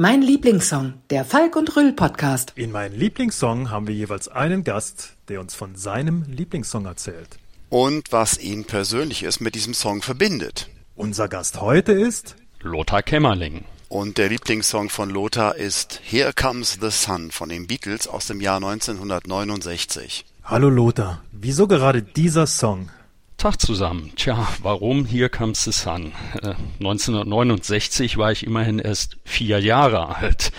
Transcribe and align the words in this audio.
Mein 0.00 0.22
Lieblingssong, 0.22 0.94
der 1.10 1.24
Falk 1.24 1.56
und 1.56 1.74
Rüll 1.74 1.92
Podcast. 1.92 2.52
In 2.54 2.70
meinem 2.70 2.96
Lieblingssong 2.96 3.70
haben 3.72 3.88
wir 3.88 3.96
jeweils 3.96 4.28
einen 4.28 4.62
Gast, 4.62 5.14
der 5.26 5.40
uns 5.40 5.56
von 5.56 5.74
seinem 5.74 6.22
Lieblingssong 6.28 6.86
erzählt. 6.86 7.36
und 7.68 8.12
was 8.12 8.38
ihn 8.38 8.64
persönlich 8.64 9.24
ist 9.24 9.40
mit 9.40 9.56
diesem 9.56 9.74
Song 9.74 10.00
verbindet. 10.00 10.68
Unser 10.94 11.26
Gast 11.26 11.60
heute 11.60 11.90
ist 11.90 12.36
Lothar 12.60 13.02
Kämmerling. 13.02 13.64
Und 13.88 14.18
der 14.18 14.28
Lieblingssong 14.28 14.88
von 14.88 15.10
Lothar 15.10 15.56
ist 15.56 16.00
Here 16.04 16.32
Comes 16.32 16.78
the 16.80 16.90
Sun 16.92 17.32
von 17.32 17.48
den 17.48 17.66
Beatles 17.66 18.06
aus 18.06 18.28
dem 18.28 18.40
Jahr 18.40 18.58
1969. 18.58 20.24
Hallo 20.44 20.68
Lothar. 20.70 21.24
Wieso 21.32 21.66
gerade 21.66 22.02
dieser 22.02 22.46
Song? 22.46 22.90
Tag 23.38 23.60
zusammen. 23.60 24.10
Tja, 24.16 24.48
warum 24.62 25.06
Here 25.06 25.28
Comes 25.28 25.62
the 25.62 25.70
Sun? 25.70 26.10
Äh, 26.42 26.54
1969 26.80 28.16
war 28.16 28.32
ich 28.32 28.44
immerhin 28.44 28.80
erst 28.80 29.16
vier 29.24 29.60
Jahre 29.60 30.16
alt. 30.16 30.50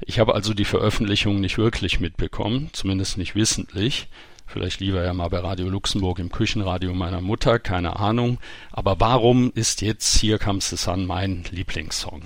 Ich 0.00 0.18
habe 0.18 0.34
also 0.34 0.54
die 0.54 0.64
Veröffentlichung 0.64 1.42
nicht 1.42 1.58
wirklich 1.58 2.00
mitbekommen, 2.00 2.70
zumindest 2.72 3.18
nicht 3.18 3.34
wissentlich. 3.34 4.08
Vielleicht 4.46 4.80
lieber 4.80 5.04
ja 5.04 5.12
mal 5.12 5.28
bei 5.28 5.40
Radio 5.40 5.68
Luxemburg 5.68 6.18
im 6.18 6.32
Küchenradio 6.32 6.94
meiner 6.94 7.20
Mutter, 7.20 7.58
keine 7.58 7.96
Ahnung. 7.96 8.38
Aber 8.72 8.98
warum 8.98 9.52
ist 9.54 9.82
jetzt 9.82 10.22
Here 10.22 10.38
Comes 10.38 10.70
the 10.70 10.76
Sun 10.76 11.04
mein 11.04 11.44
Lieblingssong? 11.50 12.22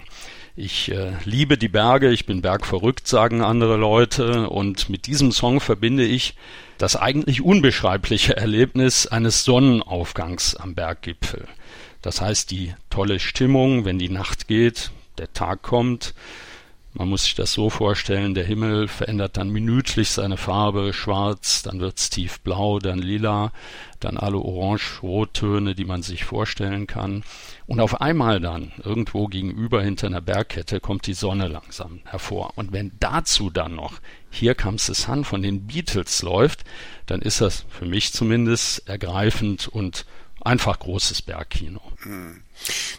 Ich 0.62 0.90
äh, 0.92 1.12
liebe 1.24 1.56
die 1.56 1.70
Berge, 1.70 2.10
ich 2.10 2.26
bin 2.26 2.42
bergverrückt, 2.42 3.08
sagen 3.08 3.40
andere 3.40 3.78
Leute, 3.78 4.50
und 4.50 4.90
mit 4.90 5.06
diesem 5.06 5.32
Song 5.32 5.58
verbinde 5.58 6.04
ich 6.04 6.34
das 6.76 6.96
eigentlich 6.96 7.40
unbeschreibliche 7.40 8.36
Erlebnis 8.36 9.06
eines 9.06 9.44
Sonnenaufgangs 9.44 10.56
am 10.56 10.74
Berggipfel. 10.74 11.48
Das 12.02 12.20
heißt, 12.20 12.50
die 12.50 12.74
tolle 12.90 13.20
Stimmung, 13.20 13.86
wenn 13.86 13.98
die 13.98 14.10
Nacht 14.10 14.48
geht, 14.48 14.90
der 15.16 15.32
Tag 15.32 15.62
kommt, 15.62 16.12
man 16.92 17.08
muss 17.08 17.24
sich 17.24 17.34
das 17.36 17.52
so 17.52 17.70
vorstellen, 17.70 18.34
der 18.34 18.44
Himmel 18.44 18.88
verändert 18.88 19.36
dann 19.36 19.50
minütlich 19.50 20.10
seine 20.10 20.36
Farbe, 20.36 20.92
schwarz, 20.92 21.62
dann 21.62 21.78
wird's 21.78 22.10
tiefblau, 22.10 22.80
dann 22.80 22.98
lila, 22.98 23.52
dann 24.00 24.16
alle 24.16 24.38
orange-rottöne, 24.38 25.76
die 25.76 25.84
man 25.84 26.02
sich 26.02 26.24
vorstellen 26.24 26.88
kann. 26.88 27.22
Und 27.66 27.78
auf 27.78 28.00
einmal 28.00 28.40
dann, 28.40 28.72
irgendwo 28.82 29.28
gegenüber 29.28 29.82
hinter 29.82 30.08
einer 30.08 30.20
Bergkette, 30.20 30.80
kommt 30.80 31.06
die 31.06 31.14
Sonne 31.14 31.46
langsam 31.46 32.00
hervor. 32.04 32.54
Und 32.56 32.72
wenn 32.72 32.90
dazu 32.98 33.50
dann 33.50 33.76
noch 33.76 34.00
Here 34.30 34.56
Comes 34.56 34.86
the 34.86 34.94
Sun 34.94 35.24
von 35.24 35.42
den 35.42 35.68
Beatles 35.68 36.22
läuft, 36.22 36.64
dann 37.06 37.22
ist 37.22 37.40
das 37.40 37.66
für 37.68 37.86
mich 37.86 38.12
zumindest 38.12 38.88
ergreifend 38.88 39.68
und 39.68 40.06
einfach 40.40 40.78
großes 40.80 41.22
Bergkino. 41.22 41.80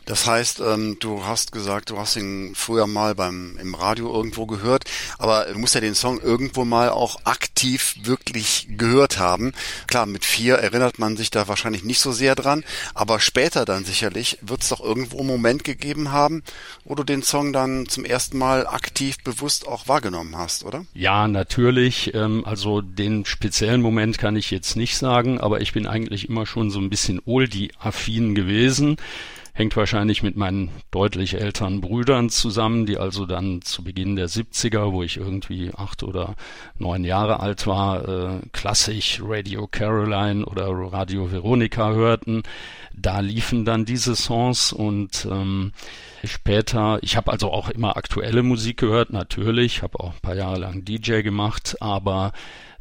Das 0.05 0.25
heißt, 0.25 0.59
ähm, 0.61 0.97
du 0.99 1.25
hast 1.25 1.51
gesagt, 1.51 1.89
du 1.89 1.97
hast 1.97 2.15
ihn 2.15 2.53
früher 2.55 2.87
mal 2.87 3.15
beim 3.15 3.57
im 3.61 3.75
Radio 3.75 4.13
irgendwo 4.13 4.45
gehört, 4.45 4.85
aber 5.17 5.45
du 5.45 5.59
musst 5.59 5.75
ja 5.75 5.81
den 5.81 5.95
Song 5.95 6.19
irgendwo 6.19 6.65
mal 6.65 6.89
auch 6.89 7.25
aktiv 7.25 7.95
wirklich 8.03 8.67
gehört 8.77 9.19
haben. 9.19 9.53
Klar, 9.87 10.05
mit 10.05 10.25
vier 10.25 10.55
erinnert 10.55 10.99
man 10.99 11.17
sich 11.17 11.29
da 11.29 11.47
wahrscheinlich 11.47 11.83
nicht 11.83 11.99
so 11.99 12.11
sehr 12.11 12.35
dran, 12.35 12.63
aber 12.93 13.19
später 13.19 13.65
dann 13.65 13.85
sicherlich 13.85 14.37
wird 14.41 14.63
es 14.63 14.69
doch 14.69 14.81
irgendwo 14.81 15.19
einen 15.19 15.27
Moment 15.27 15.63
gegeben 15.63 16.11
haben, 16.11 16.43
wo 16.83 16.95
du 16.95 17.03
den 17.03 17.23
Song 17.23 17.53
dann 17.53 17.87
zum 17.87 18.05
ersten 18.05 18.37
Mal 18.37 18.67
aktiv 18.67 19.17
bewusst 19.23 19.67
auch 19.67 19.87
wahrgenommen 19.87 20.37
hast, 20.37 20.65
oder? 20.65 20.85
Ja, 20.93 21.27
natürlich. 21.27 22.13
Ähm, 22.13 22.43
also 22.45 22.81
den 22.81 23.25
speziellen 23.25 23.81
Moment 23.81 24.17
kann 24.17 24.35
ich 24.35 24.51
jetzt 24.51 24.75
nicht 24.75 24.97
sagen, 24.97 25.39
aber 25.39 25.61
ich 25.61 25.73
bin 25.73 25.87
eigentlich 25.87 26.27
immer 26.27 26.45
schon 26.45 26.71
so 26.71 26.79
ein 26.79 26.89
bisschen 26.89 27.21
Oldie-affin 27.25 28.35
gewesen. 28.35 28.97
Hängt 29.53 29.75
wahrscheinlich 29.75 30.23
mit 30.23 30.37
meinen 30.37 30.69
deutlich 30.91 31.33
älteren 31.33 31.81
Brüdern 31.81 32.29
zusammen, 32.29 32.85
die 32.85 32.97
also 32.97 33.25
dann 33.25 33.61
zu 33.61 33.83
Beginn 33.83 34.15
der 34.15 34.29
70er, 34.29 34.93
wo 34.93 35.03
ich 35.03 35.17
irgendwie 35.17 35.71
acht 35.75 36.03
oder 36.03 36.35
neun 36.77 37.03
Jahre 37.03 37.41
alt 37.41 37.67
war, 37.67 38.07
äh, 38.07 38.39
klassisch 38.53 39.21
Radio 39.21 39.67
Caroline 39.67 40.45
oder 40.45 40.69
Radio 40.69 41.31
Veronica 41.31 41.91
hörten. 41.91 42.43
Da 42.93 43.19
liefen 43.19 43.65
dann 43.65 43.85
diese 43.85 44.15
Songs 44.15 44.71
und 44.71 45.27
ähm, 45.29 45.73
später, 46.23 46.99
ich 47.01 47.17
habe 47.17 47.31
also 47.31 47.51
auch 47.51 47.69
immer 47.69 47.97
aktuelle 47.97 48.43
Musik 48.43 48.77
gehört, 48.77 49.11
natürlich, 49.11 49.81
habe 49.81 49.99
auch 49.99 50.13
ein 50.13 50.21
paar 50.21 50.35
Jahre 50.35 50.59
lang 50.59 50.85
DJ 50.85 51.21
gemacht, 51.21 51.75
aber 51.81 52.31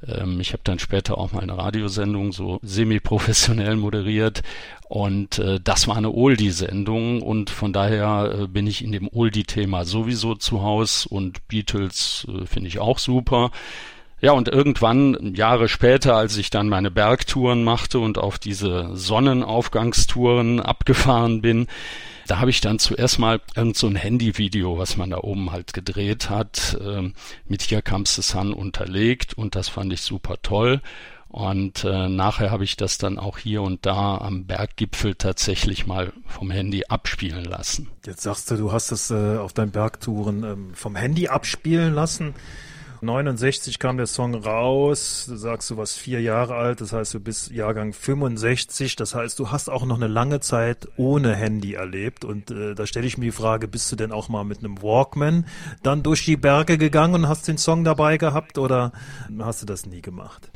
ähm, 0.06 0.40
ich 0.40 0.52
habe 0.52 0.62
dann 0.64 0.78
später 0.78 1.18
auch 1.18 1.32
mal 1.32 1.42
eine 1.42 1.56
Radiosendung 1.56 2.32
so 2.32 2.58
semi-professionell 2.62 3.76
moderiert. 3.76 4.42
Und 4.88 5.38
äh, 5.38 5.60
das 5.62 5.88
war 5.88 5.96
eine 5.96 6.12
Oldie-Sendung. 6.12 7.22
Und 7.22 7.50
von 7.50 7.72
daher 7.72 8.40
äh, 8.42 8.46
bin 8.46 8.66
ich 8.66 8.82
in 8.82 8.92
dem 8.92 9.08
Oldie-Thema 9.12 9.84
sowieso 9.84 10.34
zu 10.34 10.62
Haus. 10.62 11.06
Und 11.06 11.46
Beatles 11.48 12.26
äh, 12.28 12.46
finde 12.46 12.68
ich 12.68 12.78
auch 12.78 12.98
super. 12.98 13.50
Ja, 14.22 14.32
und 14.32 14.48
irgendwann, 14.48 15.34
Jahre 15.34 15.68
später, 15.68 16.14
als 16.14 16.36
ich 16.36 16.50
dann 16.50 16.68
meine 16.68 16.90
Bergtouren 16.90 17.64
machte 17.64 17.98
und 18.00 18.18
auf 18.18 18.38
diese 18.38 18.90
Sonnenaufgangstouren 18.94 20.60
abgefahren 20.60 21.40
bin, 21.40 21.68
da 22.30 22.38
habe 22.38 22.50
ich 22.50 22.60
dann 22.60 22.78
zuerst 22.78 23.18
mal 23.18 23.40
irgend 23.56 23.76
so 23.76 23.88
ein 23.88 23.96
Handyvideo, 23.96 24.78
was 24.78 24.96
man 24.96 25.10
da 25.10 25.18
oben 25.18 25.50
halt 25.50 25.72
gedreht 25.72 26.30
hat, 26.30 26.78
ähm, 26.80 27.14
mit 27.48 27.62
Here 27.62 27.82
Comes 27.82 28.14
the 28.14 28.22
Sun 28.22 28.52
unterlegt 28.52 29.34
und 29.34 29.56
das 29.56 29.68
fand 29.68 29.92
ich 29.92 30.02
super 30.02 30.36
toll. 30.40 30.80
Und 31.26 31.84
äh, 31.84 32.08
nachher 32.08 32.52
habe 32.52 32.62
ich 32.62 32.76
das 32.76 32.98
dann 32.98 33.18
auch 33.18 33.38
hier 33.38 33.62
und 33.62 33.84
da 33.84 34.18
am 34.18 34.46
Berggipfel 34.46 35.16
tatsächlich 35.16 35.88
mal 35.88 36.12
vom 36.26 36.52
Handy 36.52 36.84
abspielen 36.88 37.44
lassen. 37.44 37.88
Jetzt 38.06 38.22
sagst 38.22 38.50
du, 38.50 38.56
du 38.56 38.70
hast 38.70 38.92
es 38.92 39.10
äh, 39.10 39.36
auf 39.36 39.52
deinen 39.52 39.72
Bergtouren 39.72 40.44
ähm, 40.44 40.74
vom 40.74 40.94
Handy 40.94 41.26
abspielen 41.26 41.94
lassen. 41.94 42.34
69 43.02 43.78
kam 43.78 43.96
der 43.96 44.06
Song 44.06 44.34
raus, 44.34 45.26
du 45.28 45.36
sagst, 45.36 45.70
du 45.70 45.76
warst 45.76 45.98
vier 45.98 46.20
Jahre 46.20 46.54
alt, 46.54 46.80
das 46.80 46.92
heißt, 46.92 47.14
du 47.14 47.20
bist 47.20 47.50
Jahrgang 47.50 47.92
65, 47.92 48.96
das 48.96 49.14
heißt, 49.14 49.38
du 49.38 49.50
hast 49.50 49.70
auch 49.70 49.86
noch 49.86 49.96
eine 49.96 50.06
lange 50.06 50.40
Zeit 50.40 50.88
ohne 50.96 51.34
Handy 51.34 51.74
erlebt. 51.74 52.24
Und 52.24 52.50
äh, 52.50 52.74
da 52.74 52.86
stelle 52.86 53.06
ich 53.06 53.16
mir 53.16 53.26
die 53.26 53.30
Frage, 53.32 53.68
bist 53.68 53.90
du 53.90 53.96
denn 53.96 54.12
auch 54.12 54.28
mal 54.28 54.44
mit 54.44 54.58
einem 54.58 54.82
Walkman 54.82 55.46
dann 55.82 56.02
durch 56.02 56.24
die 56.24 56.36
Berge 56.36 56.78
gegangen 56.78 57.14
und 57.14 57.28
hast 57.28 57.48
den 57.48 57.58
Song 57.58 57.84
dabei 57.84 58.18
gehabt? 58.18 58.58
Oder 58.58 58.92
hast 59.38 59.62
du 59.62 59.66
das 59.66 59.86
nie 59.86 60.02
gemacht? 60.02 60.50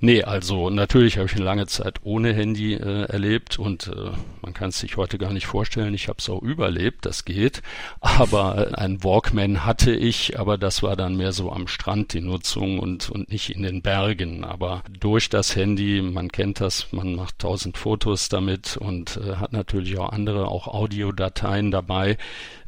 Nee, 0.00 0.22
also 0.24 0.68
natürlich 0.68 1.16
habe 1.16 1.26
ich 1.26 1.34
eine 1.36 1.44
lange 1.44 1.66
Zeit 1.66 2.00
ohne 2.02 2.34
Handy 2.34 2.74
äh, 2.74 3.04
erlebt 3.04 3.58
und 3.58 3.88
äh, 3.88 4.10
man 4.42 4.52
kann 4.52 4.68
es 4.68 4.78
sich 4.78 4.98
heute 4.98 5.16
gar 5.16 5.32
nicht 5.32 5.46
vorstellen. 5.46 5.94
Ich 5.94 6.08
habe 6.08 6.18
es 6.18 6.28
auch 6.28 6.42
überlebt, 6.42 7.06
das 7.06 7.24
geht. 7.24 7.62
Aber 8.00 8.72
äh, 8.72 8.74
ein 8.74 9.02
Walkman 9.02 9.64
hatte 9.64 9.92
ich, 9.92 10.38
aber 10.38 10.58
das 10.58 10.82
war 10.82 10.96
dann 10.96 11.16
mehr 11.16 11.32
so 11.32 11.50
am 11.50 11.66
Strand 11.66 12.12
die 12.12 12.20
Nutzung 12.20 12.78
und, 12.78 13.08
und 13.08 13.30
nicht 13.30 13.48
in 13.48 13.62
den 13.62 13.80
Bergen. 13.80 14.44
Aber 14.44 14.82
durch 15.00 15.30
das 15.30 15.56
Handy, 15.56 16.02
man 16.02 16.30
kennt 16.30 16.60
das, 16.60 16.92
man 16.92 17.14
macht 17.14 17.38
tausend 17.38 17.78
Fotos 17.78 18.28
damit 18.28 18.76
und 18.76 19.16
äh, 19.16 19.36
hat 19.36 19.54
natürlich 19.54 19.96
auch 19.96 20.12
andere, 20.12 20.48
auch 20.48 20.68
Audiodateien 20.68 21.70
dabei. 21.70 22.18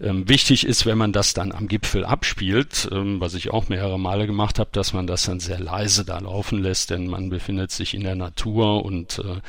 Ähm, 0.00 0.28
wichtig 0.30 0.64
ist, 0.64 0.86
wenn 0.86 0.96
man 0.96 1.12
das 1.12 1.34
dann 1.34 1.52
am 1.52 1.68
Gipfel 1.68 2.06
abspielt, 2.06 2.88
ähm, 2.90 3.20
was 3.20 3.34
ich 3.34 3.50
auch 3.50 3.68
mehrere 3.68 3.98
Male 3.98 4.26
gemacht 4.26 4.58
habe, 4.58 4.70
dass 4.72 4.94
man 4.94 5.06
das 5.06 5.24
dann 5.24 5.40
sehr 5.40 5.60
leise 5.60 6.06
da 6.06 6.18
laufen 6.20 6.62
lässt, 6.62 6.88
denn 6.88 7.17
man 7.18 7.30
befindet 7.30 7.72
sich 7.72 7.94
in 7.94 8.04
der 8.04 8.14
Natur 8.14 8.84
und 8.84 9.18
äh, 9.18 9.40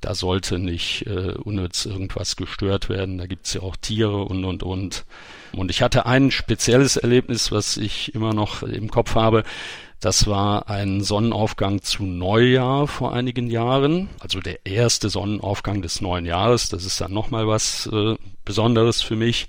da 0.00 0.14
sollte 0.14 0.60
nicht 0.60 1.04
äh, 1.08 1.32
unnütz 1.32 1.84
irgendwas 1.84 2.36
gestört 2.36 2.88
werden. 2.88 3.18
Da 3.18 3.26
gibt's 3.26 3.54
ja 3.54 3.62
auch 3.62 3.74
Tiere 3.74 4.22
und 4.22 4.44
und 4.44 4.62
und. 4.62 5.04
Und 5.52 5.70
ich 5.72 5.82
hatte 5.82 6.06
ein 6.06 6.30
spezielles 6.30 6.96
Erlebnis, 6.96 7.50
was 7.50 7.76
ich 7.76 8.14
immer 8.14 8.34
noch 8.34 8.62
im 8.62 8.88
Kopf 8.88 9.16
habe. 9.16 9.42
Das 9.98 10.28
war 10.28 10.70
ein 10.70 11.02
Sonnenaufgang 11.02 11.82
zu 11.82 12.04
Neujahr 12.04 12.86
vor 12.86 13.12
einigen 13.12 13.50
Jahren, 13.50 14.08
also 14.20 14.38
der 14.38 14.64
erste 14.64 15.08
Sonnenaufgang 15.08 15.82
des 15.82 16.00
neuen 16.00 16.24
Jahres. 16.24 16.68
Das 16.68 16.84
ist 16.84 17.00
dann 17.00 17.12
nochmal 17.12 17.48
was 17.48 17.90
äh, 17.92 18.14
Besonderes 18.44 19.02
für 19.02 19.16
mich. 19.16 19.48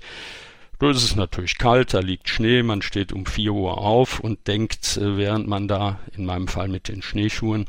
Es 0.82 1.04
ist 1.04 1.14
natürlich 1.14 1.58
kalt, 1.58 1.92
da 1.92 2.00
liegt 2.00 2.30
Schnee, 2.30 2.62
man 2.62 2.80
steht 2.80 3.12
um 3.12 3.26
vier 3.26 3.52
Uhr 3.52 3.76
auf 3.76 4.18
und 4.18 4.46
denkt, 4.46 4.96
äh, 4.96 5.18
während 5.18 5.46
man 5.46 5.68
da, 5.68 6.00
in 6.16 6.24
meinem 6.24 6.48
Fall 6.48 6.68
mit 6.68 6.88
den 6.88 7.02
Schneeschuhen, 7.02 7.66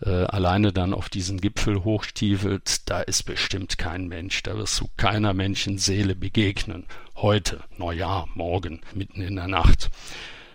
äh, 0.00 0.08
alleine 0.08 0.72
dann 0.72 0.94
auf 0.94 1.10
diesen 1.10 1.42
Gipfel 1.42 1.84
hochstiefelt, 1.84 2.88
da 2.88 3.02
ist 3.02 3.24
bestimmt 3.24 3.76
kein 3.76 4.08
Mensch, 4.08 4.42
da 4.42 4.56
wirst 4.56 4.80
du 4.80 4.88
keiner 4.96 5.34
Menschenseele 5.34 6.14
begegnen. 6.14 6.86
Heute, 7.16 7.60
Neujahr, 7.76 8.28
morgen, 8.34 8.80
mitten 8.94 9.20
in 9.20 9.36
der 9.36 9.48
Nacht. 9.48 9.90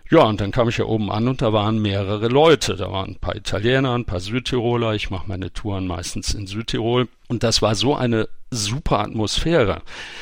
Ja, 0.10 0.24
und 0.24 0.42
dann 0.42 0.52
kam 0.52 0.68
ich 0.68 0.78
ja 0.78 0.86
oben 0.86 1.12
an 1.12 1.28
und 1.28 1.44
da 1.44 1.54
waren 1.54 1.80
mehrere 1.80 2.28
Leute. 2.30 2.76
Da 2.76 2.92
waren 2.92 3.12
ein 3.12 3.20
paar 3.20 3.36
Italiener, 3.36 3.94
ein 3.94 4.06
paar 4.06 4.20
Südtiroler. 4.20 4.96
Ich 4.96 5.12
mache 5.12 5.28
meine 5.28 5.54
Touren 5.54 5.86
meistens 5.86 6.34
in 6.34 6.48
Südtirol. 6.48 7.08
Und 7.28 7.44
das 7.44 7.62
war 7.62 7.76
so 7.76 7.96
eine 7.96 8.28
super 8.52 9.00
Atmosphäre. 9.00 9.82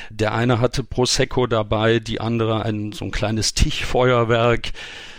Der 0.10 0.34
eine 0.34 0.60
hatte 0.60 0.84
Prosecco 0.84 1.48
dabei, 1.48 2.00
die 2.00 2.20
andere 2.20 2.64
ein 2.64 2.92
so 2.92 3.06
ein 3.06 3.12
kleines 3.12 3.54
Tischfeuerwerk, 3.54 4.72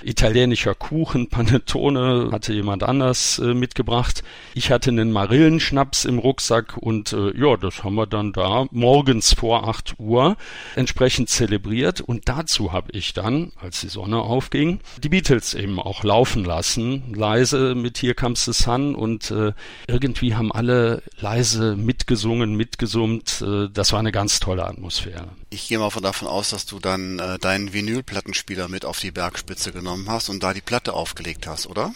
italienischer 0.05 0.75
Kuchen, 0.75 1.29
Panettone 1.29 2.31
hatte 2.33 2.53
jemand 2.53 2.83
anders 2.83 3.39
äh, 3.39 3.55
mitgebracht. 3.55 4.23
Ich 4.55 4.71
hatte 4.71 4.91
einen 4.91 5.13
Marillenschnaps 5.13 6.05
im 6.05 6.19
Rucksack 6.19 6.77
und 6.77 7.13
äh, 7.13 7.37
ja, 7.37 7.57
das 7.57 7.83
haben 7.85 7.95
wir 7.95 8.07
dann 8.07 8.33
da 8.33 8.67
morgens 8.71 9.35
vor 9.35 9.69
8 9.69 9.95
Uhr 9.99 10.37
entsprechend 10.77 11.29
zelebriert 11.29 12.01
und 12.01 12.29
dazu 12.29 12.73
habe 12.73 12.93
ich 12.93 13.13
dann, 13.13 13.53
als 13.61 13.81
die 13.81 13.89
Sonne 13.89 14.19
aufging, 14.19 14.81
die 15.03 15.09
Beatles 15.09 15.55
eben 15.55 15.81
auch 15.81 16.05
laufen 16.05 16.45
lassen, 16.45 17.15
leise 17.15 17.75
mit 17.75 17.99
Here 17.99 18.15
Comes 18.15 18.45
the 18.45 18.53
Sun 18.53 18.95
und 18.95 19.31
äh, 19.31 19.53
irgendwie 19.87 20.35
haben 20.35 20.53
alle 20.53 21.03
leise 21.21 21.77
mitgesungen, 21.77 22.55
mitgesummt. 22.55 22.98
Äh, 23.41 23.69
das 23.73 23.93
war 23.93 23.99
eine 23.99 24.13
ganz 24.13 24.41
tolle 24.41 24.67
Atmosphäre. 24.67 25.29
Ich 25.51 25.67
gehe 25.67 25.79
mal 25.79 25.89
von 25.89 26.03
davon 26.03 26.29
aus, 26.29 26.51
dass 26.51 26.67
du 26.67 26.79
dann 26.79 27.19
äh, 27.21 27.39
deinen 27.39 27.73
Vinylplattenspieler 27.73 28.69
mit 28.69 28.85
auf 28.85 29.01
die 29.01 29.11
Bergspitze 29.11 29.73
genommen 29.73 30.07
hast 30.11 30.29
und 30.29 30.43
da 30.43 30.53
die 30.53 30.61
Platte 30.61 30.93
aufgelegt 30.93 31.47
hast, 31.47 31.67
oder? 31.67 31.95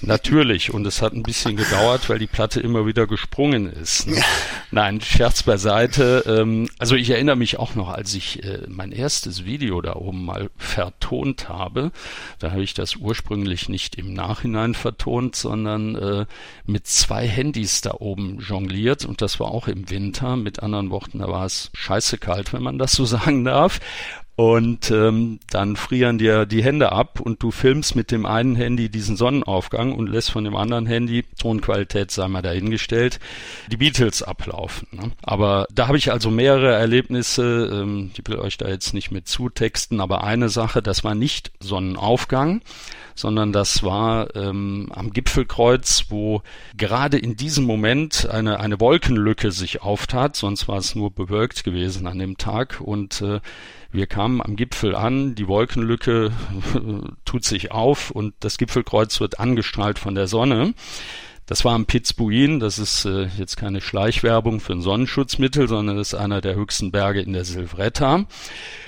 Natürlich, 0.00 0.74
und 0.74 0.84
es 0.84 1.00
hat 1.00 1.12
ein 1.12 1.22
bisschen 1.22 1.56
gedauert, 1.56 2.08
weil 2.08 2.18
die 2.18 2.26
Platte 2.26 2.60
immer 2.60 2.86
wieder 2.86 3.06
gesprungen 3.06 3.72
ist. 3.72 4.08
Ne? 4.08 4.20
Nein, 4.72 5.00
Scherz 5.00 5.44
beiseite. 5.44 6.24
Ähm, 6.26 6.68
also 6.78 6.96
ich 6.96 7.10
erinnere 7.10 7.36
mich 7.36 7.60
auch 7.60 7.76
noch, 7.76 7.88
als 7.88 8.14
ich 8.14 8.42
äh, 8.42 8.62
mein 8.66 8.90
erstes 8.90 9.44
Video 9.44 9.80
da 9.80 9.94
oben 9.94 10.24
mal 10.24 10.50
vertont 10.56 11.48
habe. 11.48 11.92
Da 12.40 12.50
habe 12.50 12.64
ich 12.64 12.74
das 12.74 12.96
ursprünglich 12.96 13.68
nicht 13.68 13.94
im 13.94 14.12
Nachhinein 14.12 14.74
vertont, 14.74 15.36
sondern 15.36 15.94
äh, 15.94 16.26
mit 16.66 16.88
zwei 16.88 17.28
Handys 17.28 17.80
da 17.80 17.92
oben 17.92 18.40
jongliert. 18.40 19.04
Und 19.04 19.22
das 19.22 19.38
war 19.38 19.52
auch 19.52 19.68
im 19.68 19.88
Winter. 19.88 20.34
Mit 20.34 20.64
anderen 20.64 20.90
Worten, 20.90 21.20
da 21.20 21.28
war 21.28 21.46
es 21.46 21.70
scheiße 21.74 22.18
kalt, 22.18 22.52
wenn 22.52 22.62
man 22.62 22.76
das 22.78 22.87
so 22.88 23.04
sagen 23.04 23.44
darf. 23.44 23.80
Und 24.38 24.92
ähm, 24.92 25.40
dann 25.50 25.74
frieren 25.74 26.18
dir 26.18 26.46
die 26.46 26.62
Hände 26.62 26.92
ab 26.92 27.18
und 27.18 27.42
du 27.42 27.50
filmst 27.50 27.96
mit 27.96 28.12
dem 28.12 28.24
einen 28.24 28.54
Handy 28.54 28.88
diesen 28.88 29.16
Sonnenaufgang 29.16 29.90
und 29.90 30.06
lässt 30.06 30.30
von 30.30 30.44
dem 30.44 30.54
anderen 30.54 30.86
Handy, 30.86 31.24
Tonqualität 31.40 32.12
sei 32.12 32.28
mal 32.28 32.40
dahingestellt, 32.40 33.18
die 33.68 33.78
Beatles 33.78 34.22
ablaufen. 34.22 34.86
Ne? 34.92 35.10
Aber 35.22 35.66
da 35.74 35.88
habe 35.88 35.98
ich 35.98 36.12
also 36.12 36.30
mehrere 36.30 36.72
Erlebnisse, 36.72 37.68
ähm, 37.72 38.12
ich 38.16 38.22
will 38.28 38.38
euch 38.38 38.56
da 38.56 38.68
jetzt 38.68 38.94
nicht 38.94 39.10
mit 39.10 39.26
zutexten, 39.26 40.00
aber 40.00 40.22
eine 40.22 40.50
Sache, 40.50 40.82
das 40.82 41.02
war 41.02 41.16
nicht 41.16 41.50
Sonnenaufgang, 41.58 42.62
sondern 43.16 43.52
das 43.52 43.82
war 43.82 44.36
ähm, 44.36 44.92
am 44.94 45.12
Gipfelkreuz, 45.12 46.04
wo 46.10 46.42
gerade 46.76 47.18
in 47.18 47.34
diesem 47.34 47.64
Moment 47.64 48.30
eine, 48.30 48.60
eine 48.60 48.78
Wolkenlücke 48.78 49.50
sich 49.50 49.82
auftat, 49.82 50.36
sonst 50.36 50.68
war 50.68 50.78
es 50.78 50.94
nur 50.94 51.10
bewölkt 51.10 51.64
gewesen 51.64 52.06
an 52.06 52.20
dem 52.20 52.38
Tag 52.38 52.80
und 52.80 53.20
äh, 53.20 53.40
wir 53.90 54.06
kamen 54.06 54.42
am 54.42 54.56
Gipfel 54.56 54.94
an, 54.94 55.34
die 55.34 55.48
Wolkenlücke 55.48 56.30
tut 57.24 57.44
sich 57.44 57.72
auf 57.72 58.10
und 58.10 58.34
das 58.40 58.58
Gipfelkreuz 58.58 59.20
wird 59.20 59.40
angestrahlt 59.40 59.98
von 59.98 60.14
der 60.14 60.26
Sonne. 60.26 60.74
Das 61.48 61.64
war 61.64 61.72
am 61.74 61.86
Pitzbuin, 61.86 62.60
das 62.60 62.78
ist 62.78 63.06
äh, 63.06 63.28
jetzt 63.38 63.56
keine 63.56 63.80
Schleichwerbung 63.80 64.60
für 64.60 64.74
ein 64.74 64.82
Sonnenschutzmittel, 64.82 65.66
sondern 65.66 65.96
das 65.96 66.08
ist 66.08 66.14
einer 66.14 66.42
der 66.42 66.54
höchsten 66.54 66.92
Berge 66.92 67.22
in 67.22 67.32
der 67.32 67.46
Silvretta. 67.46 68.26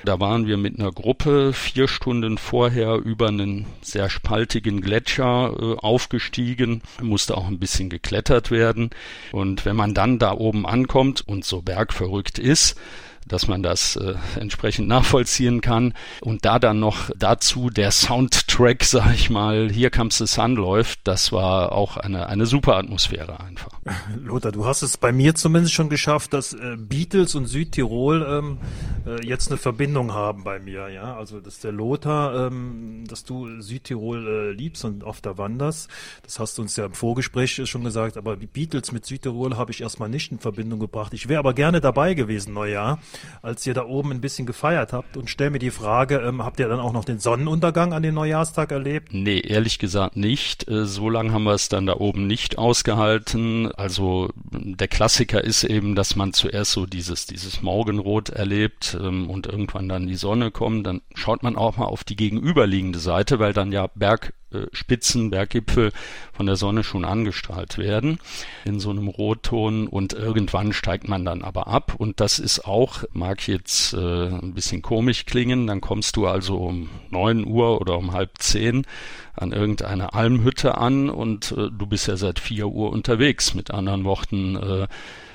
Da 0.05 0.21
waren 0.21 0.47
wir 0.47 0.59
mit 0.59 0.79
einer 0.79 0.93
Gruppe 0.93 1.55
vier 1.55 1.89
Stunden 1.89 2.37
vorher 2.37 2.97
über 2.97 3.29
einen 3.29 3.65
sehr 3.81 4.11
spaltigen 4.11 4.83
Gletscher 4.83 5.57
äh, 5.59 5.77
aufgestiegen, 5.79 6.83
musste 7.01 7.39
auch 7.39 7.47
ein 7.47 7.59
bisschen 7.59 7.89
geklettert 7.89 8.51
werden. 8.51 8.91
Und 9.33 9.65
wenn 9.65 9.77
man 9.77 9.95
dann 9.95 10.19
da 10.19 10.33
oben 10.33 10.67
ankommt 10.67 11.27
und 11.27 11.47
so 11.47 11.63
bergverrückt 11.63 12.39
ist, 12.39 12.79
dass 13.27 13.49
man 13.49 13.63
das 13.63 13.97
äh, 13.97 14.15
entsprechend 14.39 14.89
nachvollziehen 14.89 15.61
kann. 15.61 15.95
Und 16.21 16.45
da 16.45 16.59
dann 16.59 16.81
noch 16.81 17.11
dazu 17.17 17.71
der 17.71 17.91
Soundtrack, 17.91 18.85
sag 18.85 19.15
ich 19.15 19.31
mal, 19.31 19.71
Hier 19.71 19.91
Comes 19.91 20.19
the 20.19 20.27
Sun 20.27 20.57
läuft, 20.57 21.01
das 21.05 21.33
war 21.33 21.73
auch 21.73 21.97
eine, 21.97 22.27
eine 22.29 22.47
super 22.47 22.77
Atmosphäre 22.77 23.41
einfach. 23.41 23.81
Lothar, 24.17 24.53
du 24.53 24.67
hast 24.67 24.83
es 24.83 24.97
bei 24.97 25.13
mir 25.13 25.35
zumindest 25.35 25.75
schon 25.75 25.89
geschafft, 25.89 26.33
dass 26.33 26.53
äh, 26.53 26.77
Beatles 26.77 27.35
und 27.35 27.47
Südtirol 27.47 28.27
ähm, 28.29 28.59
äh, 29.07 29.27
jetzt 29.27 29.49
eine 29.49 29.59
Verbindung 29.59 30.13
haben 30.13 30.45
bei 30.45 30.59
mir, 30.59 30.89
ja. 30.89 31.17
Also 31.17 31.41
dass 31.41 31.61
der 31.61 31.73
Lothar, 31.73 32.47
ähm, 32.47 33.05
dass 33.07 33.25
du 33.25 33.61
Südtirol 33.61 34.27
äh, 34.27 34.53
liebst 34.53 34.85
und 34.85 35.05
oft 35.05 35.25
da 35.27 35.39
wanderst. 35.39 35.89
Das 36.23 36.39
hast 36.39 36.59
du 36.59 36.63
uns 36.63 36.77
ja 36.77 36.87
im 36.87 36.95
Vorgespräch 36.95 37.61
schon 37.69 37.85
gesagt, 37.85 38.17
aber 38.17 38.37
Beatles 38.37 38.93
mit 38.93 39.07
Südtirol 39.07 39.57
habe 39.57 39.71
ich 39.71 39.81
erstmal 39.81 40.09
nicht 40.09 40.33
in 40.33 40.39
Verbindung 40.39 40.81
gebracht. 40.81 41.13
Ich 41.15 41.29
wäre 41.29 41.39
aber 41.39 41.55
gerne 41.55 41.81
dabei 41.81 42.15
gewesen, 42.15 42.55
Neujahr 42.55 42.99
als 43.43 43.67
ihr 43.67 43.75
da 43.75 43.85
oben 43.85 44.13
ein 44.13 44.21
bisschen 44.21 44.47
gefeiert 44.47 44.93
habt 44.93 45.17
und 45.17 45.31
stell 45.31 45.51
mir 45.51 45.59
die 45.59 45.71
Frage, 45.71 46.17
ähm, 46.19 46.45
habt 46.45 46.61
ihr 46.61 46.69
dann 46.69 46.81
auch 46.81 46.93
noch 46.93 47.05
den 47.05 47.19
Sonnenuntergang 47.19 47.93
an 47.93 48.03
den 48.03 48.15
Neujahrstag 48.15 48.73
erlebt? 48.73 49.13
Nee, 49.13 49.41
ehrlich 49.41 49.79
gesagt 49.79 50.17
nicht. 50.17 50.69
Äh, 50.69 50.87
so 50.87 51.09
lange 51.09 51.33
haben 51.33 51.45
wir 51.45 51.55
es 51.55 51.69
dann 51.69 51.87
da 51.87 51.97
oben 51.97 52.27
nicht 52.27 52.59
ausgehalten. 52.59 53.73
Also 53.73 54.31
der 54.53 54.89
Klassiker 54.89 55.43
ist 55.43 55.65
eben, 55.65 55.95
dass 55.95 56.17
man 56.17 56.33
zuerst 56.33 56.73
so 56.73 56.87
dieses, 56.87 57.27
dieses 57.27 57.63
Morgenrot 57.63 58.31
erlebt 58.31 58.97
ähm, 59.01 59.31
und 59.31 59.47
irgendwann 59.47 59.89
dann 59.89 60.07
die 60.07 60.17
Sonne 60.17 60.51
kommt. 60.51 60.87
Dann 60.87 61.01
schaut 61.15 61.43
man 61.43 61.57
auch 61.57 61.77
mal 61.77 61.87
auf 61.87 62.05
die 62.05 62.17
gegenüberliegende 62.17 62.99
Seite, 62.99 63.39
weil 63.39 63.53
dann 63.53 63.73
ja 63.73 63.87
Berg 63.95 64.33
Spitzen, 64.73 65.31
Berggipfel 65.31 65.93
von 66.33 66.47
der 66.47 66.57
Sonne 66.57 66.85
schon 66.85 67.05
angestrahlt 67.05 67.79
werden 67.79 68.19
in 68.65 68.81
so 68.81 68.91
einem 68.91 69.09
Rotton 69.09 69.87
und 69.87 70.13
irgendwann 70.13 70.73
steigt 70.73 71.09
man 71.09 71.25
dann 71.25 71.43
aber 71.43 71.69
ab 71.69 71.95
und 71.99 72.21
das 72.21 72.39
ist 72.39 72.65
auch, 72.65 73.05
mag 73.13 73.47
jetzt 73.47 73.95
äh, 73.95 74.27
ein 74.27 74.55
bisschen 74.55 74.83
komisch 74.83 75.27
klingen, 75.27 75.67
dann 75.67 75.81
kommst 75.81 76.17
du 76.17 76.27
also 76.27 76.57
um 76.57 76.91
neun 77.11 77.47
Uhr 77.47 77.81
oder 77.81 77.97
um 77.99 78.13
halb 78.13 78.39
zehn 78.39 78.87
an 79.35 79.53
irgendeine 79.53 80.13
Almhütte 80.13 80.79
an 80.79 81.09
und 81.11 81.53
äh, 81.53 81.71
du 81.71 81.87
bist 81.87 82.09
ja 82.09 82.17
seit 82.17 82.39
vier 82.39 82.69
Uhr 82.69 82.91
unterwegs. 82.91 83.55
Mit 83.55 83.71
anderen 83.71 84.05
Worten, 84.05 84.57
äh, 84.57 84.87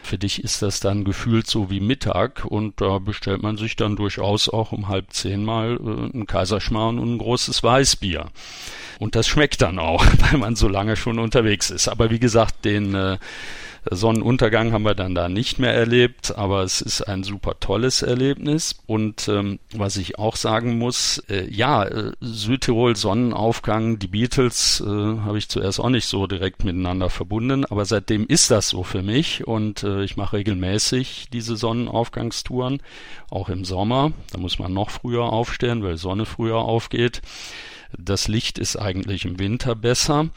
für 0.05 0.17
dich 0.17 0.43
ist 0.43 0.61
das 0.61 0.79
dann 0.79 1.03
gefühlt 1.03 1.47
so 1.47 1.69
wie 1.69 1.79
Mittag 1.79 2.45
und 2.45 2.79
da 2.79 2.99
bestellt 2.99 3.41
man 3.41 3.57
sich 3.57 3.75
dann 3.75 3.95
durchaus 3.95 4.47
auch 4.47 4.71
um 4.71 4.87
halb 4.87 5.11
zehn 5.11 5.43
mal 5.43 5.77
äh, 5.77 6.13
einen 6.13 6.27
Kaiserschmarrn 6.27 6.99
und 6.99 7.15
ein 7.15 7.17
großes 7.17 7.63
Weißbier. 7.63 8.27
Und 8.99 9.15
das 9.15 9.27
schmeckt 9.27 9.61
dann 9.61 9.79
auch, 9.79 10.05
weil 10.29 10.39
man 10.39 10.55
so 10.55 10.67
lange 10.67 10.95
schon 10.95 11.19
unterwegs 11.19 11.69
ist. 11.69 11.87
Aber 11.87 12.09
wie 12.11 12.19
gesagt, 12.19 12.65
den 12.65 12.95
äh, 12.95 13.17
Sonnenuntergang 13.91 14.71
haben 14.71 14.83
wir 14.83 14.95
dann 14.95 15.15
da 15.15 15.29
nicht 15.29 15.59
mehr 15.59 15.73
erlebt, 15.73 16.35
aber 16.37 16.63
es 16.63 16.81
ist 16.81 17.01
ein 17.01 17.23
super 17.23 17.59
tolles 17.59 18.01
Erlebnis. 18.01 18.75
Und 18.87 19.27
ähm, 19.27 19.59
was 19.73 19.97
ich 19.97 20.17
auch 20.17 20.35
sagen 20.35 20.77
muss, 20.77 21.19
äh, 21.29 21.47
ja, 21.49 21.83
äh, 21.83 22.11
Südtirol 22.19 22.95
Sonnenaufgang, 22.95 23.99
die 23.99 24.07
Beatles 24.07 24.81
äh, 24.85 24.89
habe 24.89 25.37
ich 25.37 25.49
zuerst 25.49 25.79
auch 25.79 25.89
nicht 25.89 26.07
so 26.07 26.27
direkt 26.27 26.63
miteinander 26.63 27.09
verbunden, 27.09 27.65
aber 27.65 27.85
seitdem 27.85 28.25
ist 28.27 28.51
das 28.51 28.69
so 28.69 28.83
für 28.83 29.03
mich 29.03 29.45
und 29.45 29.83
äh, 29.83 30.03
ich 30.03 30.17
mache 30.17 30.37
regelmäßig 30.37 31.27
diese 31.31 31.55
Sonnenaufgangstouren, 31.55 32.81
auch 33.29 33.49
im 33.49 33.65
Sommer. 33.65 34.11
Da 34.31 34.39
muss 34.39 34.59
man 34.59 34.73
noch 34.73 34.89
früher 34.89 35.23
aufstehen, 35.23 35.83
weil 35.83 35.97
Sonne 35.97 36.25
früher 36.25 36.57
aufgeht. 36.57 37.21
Das 37.97 38.27
Licht 38.27 38.57
ist 38.57 38.75
eigentlich 38.75 39.25
im 39.25 39.39
Winter 39.39 39.75
besser. 39.75 40.29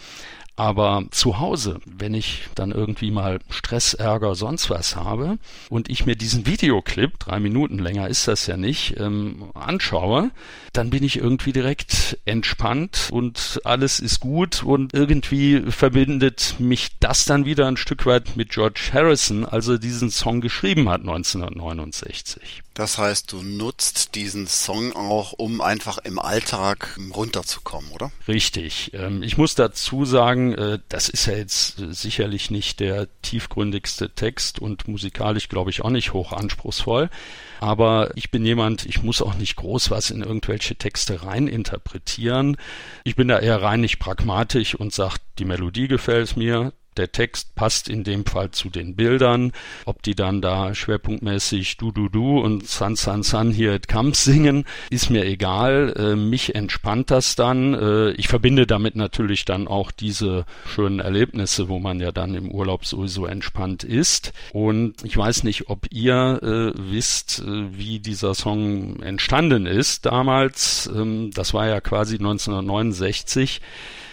Aber 0.58 1.04
zu 1.12 1.38
Hause, 1.38 1.78
wenn 1.86 2.14
ich 2.14 2.48
dann 2.56 2.72
irgendwie 2.72 3.12
mal 3.12 3.38
Stress, 3.48 3.94
Ärger, 3.94 4.34
sonst 4.34 4.70
was 4.70 4.96
habe 4.96 5.38
und 5.70 5.88
ich 5.88 6.04
mir 6.04 6.16
diesen 6.16 6.46
Videoclip, 6.46 7.16
drei 7.20 7.38
Minuten 7.38 7.78
länger 7.78 8.08
ist 8.08 8.26
das 8.26 8.48
ja 8.48 8.56
nicht, 8.56 8.98
ähm, 8.98 9.52
anschaue, 9.54 10.32
dann 10.72 10.90
bin 10.90 11.04
ich 11.04 11.16
irgendwie 11.16 11.52
direkt 11.52 12.18
entspannt 12.24 13.08
und 13.12 13.60
alles 13.62 14.00
ist 14.00 14.18
gut 14.18 14.64
und 14.64 14.94
irgendwie 14.94 15.62
verbindet 15.70 16.56
mich 16.58 16.88
das 16.98 17.24
dann 17.24 17.44
wieder 17.44 17.68
ein 17.68 17.76
Stück 17.76 18.04
weit 18.04 18.36
mit 18.36 18.48
George 18.50 18.90
Harrison, 18.92 19.46
als 19.46 19.68
er 19.68 19.78
diesen 19.78 20.10
Song 20.10 20.40
geschrieben 20.40 20.88
hat 20.88 21.02
1969. 21.02 22.64
Das 22.78 22.96
heißt, 22.96 23.32
du 23.32 23.42
nutzt 23.42 24.14
diesen 24.14 24.46
Song 24.46 24.94
auch, 24.94 25.32
um 25.32 25.60
einfach 25.60 25.98
im 25.98 26.20
Alltag 26.20 26.96
runterzukommen, 27.12 27.90
oder? 27.90 28.12
Richtig. 28.28 28.92
Ähm, 28.94 29.24
ich 29.24 29.36
muss 29.36 29.56
dazu 29.56 30.04
sagen, 30.04 30.54
äh, 30.54 30.78
das 30.88 31.08
ist 31.08 31.26
ja 31.26 31.34
jetzt 31.34 31.80
äh, 31.80 31.92
sicherlich 31.92 32.52
nicht 32.52 32.78
der 32.78 33.08
tiefgründigste 33.22 34.10
Text 34.14 34.60
und 34.60 34.86
musikalisch, 34.86 35.48
glaube 35.48 35.70
ich, 35.70 35.82
auch 35.82 35.90
nicht 35.90 36.12
hoch 36.12 36.30
anspruchsvoll. 36.30 37.10
Aber 37.58 38.12
ich 38.14 38.30
bin 38.30 38.44
jemand, 38.44 38.86
ich 38.86 39.02
muss 39.02 39.22
auch 39.22 39.34
nicht 39.34 39.56
groß 39.56 39.90
was 39.90 40.12
in 40.12 40.22
irgendwelche 40.22 40.76
Texte 40.76 41.24
rein 41.24 41.48
interpretieren. 41.48 42.58
Ich 43.02 43.16
bin 43.16 43.26
da 43.26 43.40
eher 43.40 43.60
rein 43.60 43.80
nicht 43.80 43.98
pragmatisch 43.98 44.76
und 44.76 44.94
sage, 44.94 45.16
die 45.40 45.44
Melodie 45.44 45.88
gefällt 45.88 46.36
mir, 46.36 46.72
der 46.98 47.12
Text 47.12 47.54
passt 47.54 47.88
in 47.88 48.04
dem 48.04 48.26
Fall 48.26 48.50
zu 48.50 48.68
den 48.68 48.96
Bildern. 48.96 49.52
Ob 49.86 50.02
die 50.02 50.14
dann 50.14 50.42
da 50.42 50.74
schwerpunktmäßig 50.74 51.76
Du 51.76 51.92
Du 51.92 52.08
Du 52.08 52.40
und 52.40 52.66
San 52.66 52.96
San 52.96 53.22
San 53.22 53.50
hier 53.50 53.74
it 53.74 53.88
comes 53.88 54.24
singen, 54.24 54.64
ist 54.90 55.10
mir 55.10 55.24
egal. 55.24 55.94
Äh, 55.96 56.16
mich 56.16 56.54
entspannt 56.54 57.10
das 57.10 57.36
dann. 57.36 57.74
Äh, 57.74 58.10
ich 58.12 58.28
verbinde 58.28 58.66
damit 58.66 58.96
natürlich 58.96 59.44
dann 59.44 59.68
auch 59.68 59.90
diese 59.90 60.44
schönen 60.66 61.00
Erlebnisse, 61.00 61.68
wo 61.68 61.78
man 61.78 62.00
ja 62.00 62.12
dann 62.12 62.34
im 62.34 62.50
Urlaub 62.50 62.84
sowieso 62.84 63.26
entspannt 63.26 63.84
ist. 63.84 64.32
Und 64.52 65.04
ich 65.04 65.16
weiß 65.16 65.44
nicht, 65.44 65.68
ob 65.68 65.86
ihr 65.92 66.40
äh, 66.42 66.78
wisst, 66.92 67.40
äh, 67.40 67.78
wie 67.78 68.00
dieser 68.00 68.34
Song 68.34 69.00
entstanden 69.02 69.66
ist 69.66 70.06
damals. 70.06 70.90
Ähm, 70.94 71.30
das 71.32 71.54
war 71.54 71.68
ja 71.68 71.80
quasi 71.80 72.16
1969 72.16 73.60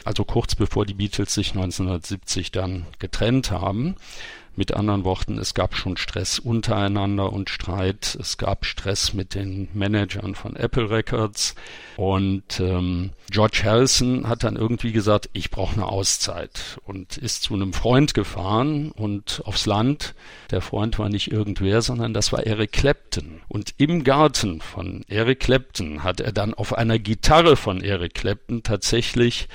also 0.05 0.24
kurz 0.24 0.55
bevor 0.55 0.85
die 0.85 0.93
Beatles 0.93 1.33
sich 1.33 1.50
1970 1.50 2.51
dann 2.51 2.85
getrennt 3.00 3.51
haben. 3.51 3.95
Mit 4.57 4.74
anderen 4.74 5.03
Worten, 5.03 5.38
es 5.38 5.53
gab 5.53 5.75
schon 5.75 5.97
Stress 5.97 6.39
untereinander 6.39 7.33
und 7.33 7.50
Streit. 7.50 8.17
Es 8.19 8.38
gab 8.38 8.65
Stress 8.65 9.13
mit 9.13 9.35
den 9.35 9.67
Managern 9.74 10.33
von 10.33 10.55
Apple 10.55 10.89
Records. 10.89 11.55
Und 11.97 12.62
ähm, 12.62 13.12
George 13.29 13.63
Harrison 13.65 14.29
hat 14.29 14.45
dann 14.45 14.55
irgendwie 14.55 14.93
gesagt, 14.93 15.29
ich 15.33 15.51
brauche 15.51 15.75
eine 15.75 15.88
Auszeit 15.88 16.79
und 16.85 17.17
ist 17.17 17.43
zu 17.43 17.53
einem 17.53 17.74
Freund 17.74 18.13
gefahren 18.13 18.91
und 18.91 19.41
aufs 19.43 19.65
Land. 19.65 20.15
Der 20.51 20.62
Freund 20.62 21.00
war 21.00 21.09
nicht 21.09 21.31
irgendwer, 21.31 21.81
sondern 21.81 22.13
das 22.13 22.31
war 22.31 22.45
Eric 22.45 22.71
Clapton. 22.71 23.41
Und 23.50 23.74
im 23.77 24.05
Garten 24.05 24.62
von 24.62 25.03
Eric 25.09 25.41
Clapton 25.41 26.03
hat 26.03 26.21
er 26.21 26.31
dann 26.31 26.53
auf 26.53 26.77
einer 26.77 26.97
Gitarre 26.97 27.57
von 27.57 27.81
Eric 27.81 28.13
Clapton 28.13 28.63
tatsächlich 28.63 29.50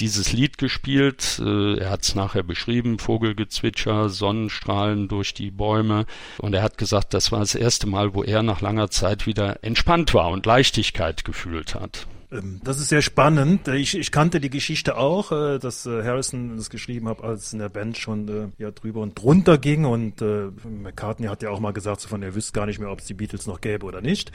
dieses 0.00 0.32
Lied 0.32 0.58
gespielt. 0.58 1.40
Äh, 1.44 1.78
er 1.78 1.90
hat 1.90 2.02
es 2.02 2.14
nachher 2.14 2.42
beschrieben, 2.42 2.98
Vogelgezwitscher, 2.98 4.08
Sonnenstrahlen 4.08 5.08
durch 5.08 5.34
die 5.34 5.50
Bäume. 5.50 6.06
Und 6.38 6.54
er 6.54 6.62
hat 6.62 6.78
gesagt, 6.78 7.14
das 7.14 7.32
war 7.32 7.40
das 7.40 7.54
erste 7.54 7.86
Mal, 7.86 8.14
wo 8.14 8.22
er 8.22 8.42
nach 8.42 8.60
langer 8.60 8.90
Zeit 8.90 9.26
wieder 9.26 9.62
entspannt 9.62 10.14
war 10.14 10.30
und 10.30 10.46
Leichtigkeit 10.46 11.24
gefühlt 11.24 11.74
hat. 11.74 12.06
Ähm, 12.34 12.60
das 12.64 12.80
ist 12.80 12.88
sehr 12.88 13.02
spannend. 13.02 13.68
Äh, 13.68 13.76
ich, 13.76 13.96
ich 13.96 14.10
kannte 14.10 14.40
die 14.40 14.50
Geschichte 14.50 14.96
auch, 14.96 15.32
äh, 15.32 15.58
dass 15.58 15.86
äh, 15.86 16.02
Harrison 16.02 16.56
das 16.56 16.70
geschrieben 16.70 17.08
hat, 17.08 17.22
als 17.22 17.52
in 17.52 17.60
der 17.60 17.68
Band 17.68 17.96
schon 17.96 18.52
ja 18.58 18.70
drüber 18.70 19.00
und 19.00 19.14
drunter 19.14 19.58
ging. 19.58 19.84
Und 19.84 20.20
äh, 20.20 20.50
McCartney 20.64 21.26
hat 21.26 21.42
ja 21.42 21.50
auch 21.50 21.60
mal 21.60 21.72
gesagt, 21.72 22.00
so 22.00 22.08
von 22.08 22.22
er 22.22 22.34
wüsste 22.34 22.52
gar 22.52 22.66
nicht 22.66 22.78
mehr, 22.78 22.90
ob 22.90 23.00
es 23.00 23.06
die 23.06 23.14
Beatles 23.14 23.46
noch 23.46 23.60
gäbe 23.60 23.86
oder 23.86 24.00
nicht. 24.00 24.32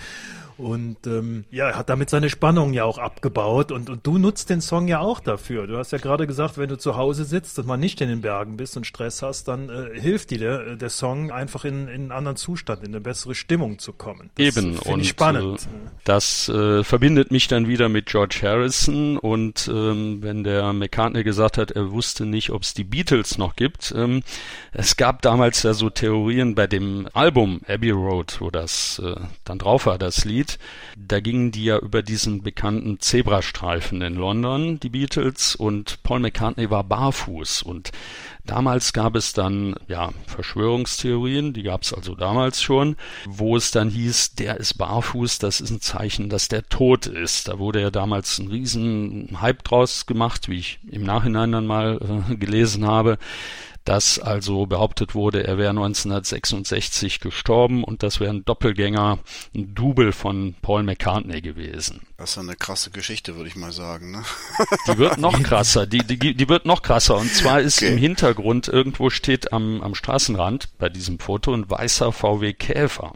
Und 0.60 1.08
ähm, 1.08 1.46
ja, 1.52 1.70
er 1.70 1.78
hat 1.78 1.90
damit 1.90 2.10
seine 2.10 2.30
Spannung 2.30 2.74
ja 2.74 2.84
auch 2.84 2.98
abgebaut. 2.98 3.72
Und, 3.72 3.90
und 3.90 4.06
du 4.06 4.18
nutzt 4.18 4.50
den 4.50 4.60
Song 4.60 4.90
ja 4.90 5.00
auch 5.00 5.22
dafür. 5.22 5.68
Du 5.68 5.78
hast 5.78 5.92
ja 5.92 5.98
gerade 5.98 6.28
gesagt, 6.28 6.58
wenn 6.58 6.68
du 6.68 6.78
zu 6.78 6.98
Hause 6.98 7.24
sitzt 7.24 7.58
und 7.60 7.66
mal 7.66 7.78
nicht 7.78 8.02
in 8.02 8.10
den 8.10 8.20
Bergen 8.20 8.58
bist 8.58 8.76
und 8.76 8.86
Stress 8.86 9.22
hast, 9.22 9.48
dann 9.48 9.70
äh, 9.70 9.98
hilft 9.98 10.32
dir 10.32 10.38
der, 10.38 10.76
der 10.76 10.90
Song 10.90 11.32
einfach 11.32 11.64
in, 11.64 11.88
in 11.88 12.02
einen 12.02 12.12
anderen 12.12 12.36
Zustand, 12.36 12.84
in 12.84 12.90
eine 12.90 13.00
bessere 13.00 13.36
Stimmung 13.36 13.80
zu 13.80 13.94
kommen. 13.94 14.32
Das 14.36 14.58
Eben. 14.58 14.78
Und 14.80 15.06
spannend. 15.06 15.62
Äh, 15.62 15.90
das 16.04 16.50
äh, 16.50 16.84
verbindet 16.84 17.32
mich 17.32 17.48
dann 17.48 17.70
wieder 17.90 18.00
mit 18.00 18.06
George 18.06 18.40
Harrison 18.44 19.18
und 19.18 19.70
ähm, 19.72 20.22
wenn 20.22 20.44
der 20.44 20.72
McCartney 20.74 21.24
gesagt 21.24 21.58
hat, 21.58 21.72
er 21.72 21.92
wusste 21.92 22.26
nicht, 22.26 22.52
ob 22.52 22.62
es 22.62 22.74
die 22.74 22.84
Beatles 22.84 23.38
noch 23.38 23.56
gibt. 23.56 23.94
Ähm, 23.96 24.24
es 24.72 24.96
gab 24.96 25.22
damals 25.22 25.64
ja 25.64 25.74
so 25.74 25.90
Theorien 25.90 26.56
bei 26.56 26.68
dem 26.68 27.08
Album 27.14 27.62
Abbey 27.68 27.92
Road, 27.92 28.38
wo 28.40 28.50
das 28.50 29.02
äh, 29.04 29.16
dann 29.44 29.60
drauf 29.60 29.86
war, 29.86 29.98
das 29.98 30.26
Lied. 30.26 30.60
Da 30.96 31.20
gingen 31.20 31.52
die 31.52 31.66
ja 31.66 31.80
über 31.80 32.02
diesen 32.04 32.44
bekannten 32.44 33.00
Zebrastreifen 33.00 34.02
in 34.02 34.16
London, 34.16 34.80
die 34.80 34.90
Beatles, 34.90 35.56
und 35.56 36.02
Paul 36.04 36.20
McCartney 36.20 36.70
war 36.70 36.84
barfuß 36.84 37.64
und 37.64 37.92
Damals 38.50 38.94
gab 38.94 39.16
es 39.16 39.34
dann 39.34 39.76
ja 39.88 40.10
Verschwörungstheorien, 40.26 41.54
die 41.54 41.62
gab 41.62 41.84
es 41.84 41.94
also 41.94 42.16
damals 42.16 42.64
schon, 42.64 42.96
wo 43.28 43.56
es 43.56 43.70
dann 43.70 43.92
hieß, 43.92 44.34
der 44.34 44.58
ist 44.58 44.80
barfuß, 44.80 45.38
das 45.38 45.62
ist 45.62 45.70
ein 45.70 45.82
Zeichen, 45.82 46.30
dass 46.30 46.48
der 46.48 46.68
tot 46.68 47.06
ist. 47.06 47.48
Da 47.48 47.60
wurde 47.60 47.80
ja 47.80 47.92
damals 47.92 48.40
ein 48.40 48.48
riesen 48.48 49.40
Hype 49.40 49.64
draus 49.64 50.08
gemacht, 50.08 50.50
wie 50.50 50.58
ich 50.58 50.80
im 50.90 51.04
Nachhinein 51.04 51.52
dann 51.52 51.68
mal 51.68 52.00
äh, 52.32 52.36
gelesen 52.38 52.88
habe 52.88 53.20
dass 53.90 54.20
also 54.20 54.68
behauptet 54.68 55.16
wurde, 55.16 55.48
er 55.48 55.58
wäre 55.58 55.72
1966 55.72 57.22
gestorben 57.22 57.84
und 57.84 58.04
das 58.04 58.20
wäre 58.20 58.32
ein 58.32 58.46
Doppelgänger, 58.46 59.18
ein 59.56 59.74
Double 59.74 60.12
von 60.12 60.54
Paul 60.62 60.84
McCartney 60.84 61.42
gewesen. 61.42 62.02
Das 62.16 62.30
ist 62.30 62.38
eine 62.38 62.56
krasse 62.56 62.92
Geschichte, 62.92 63.36
würde 63.36 63.50
ich 63.50 63.56
mal 63.56 63.72
sagen. 63.72 64.12
Ne? 64.12 64.24
Die 64.88 65.00
wird 65.00 65.18
noch 65.18 65.42
krasser, 65.42 65.88
die, 65.88 66.04
die, 66.04 66.36
die 66.36 66.50
wird 66.50 66.68
noch 66.68 66.84
krasser. 66.84 67.18
Und 67.18 67.34
zwar 67.34 67.62
ist 67.62 67.80
okay. 67.80 67.94
im 67.94 67.98
Hintergrund, 67.98 68.68
irgendwo 68.68 69.10
steht 69.10 69.54
am, 69.54 69.82
am 69.82 69.96
Straßenrand 69.96 70.78
bei 70.78 70.90
diesem 70.90 71.18
Foto 71.18 71.52
ein 71.52 71.68
weißer 71.68 72.12
VW 72.12 72.54
Käfer. 72.54 73.14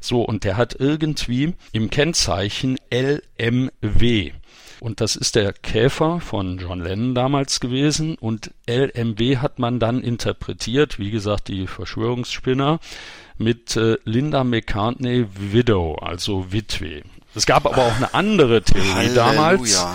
So, 0.00 0.22
und 0.22 0.42
der 0.44 0.56
hat 0.56 0.74
irgendwie 0.78 1.52
im 1.72 1.90
Kennzeichen 1.90 2.78
LMW. 2.90 4.32
Und 4.80 5.00
das 5.00 5.16
ist 5.16 5.34
der 5.34 5.52
Käfer 5.52 6.20
von 6.20 6.58
John 6.58 6.80
Lennon 6.80 7.14
damals 7.14 7.60
gewesen. 7.60 8.16
Und 8.16 8.50
LMW 8.68 9.38
hat 9.38 9.58
man 9.58 9.78
dann 9.78 10.02
interpretiert, 10.02 10.98
wie 10.98 11.10
gesagt, 11.10 11.48
die 11.48 11.66
Verschwörungsspinner, 11.66 12.80
mit 13.38 13.76
äh, 13.76 13.96
Linda 14.04 14.44
McCartney 14.44 15.26
Widow, 15.38 15.94
also 15.94 16.52
Witwe. 16.52 17.02
Es 17.34 17.46
gab 17.46 17.66
aber 17.66 17.86
auch 17.86 17.96
eine 17.96 18.14
andere 18.14 18.62
Theorie 18.62 18.90
Halleluja. 18.94 19.14
damals. 19.14 19.86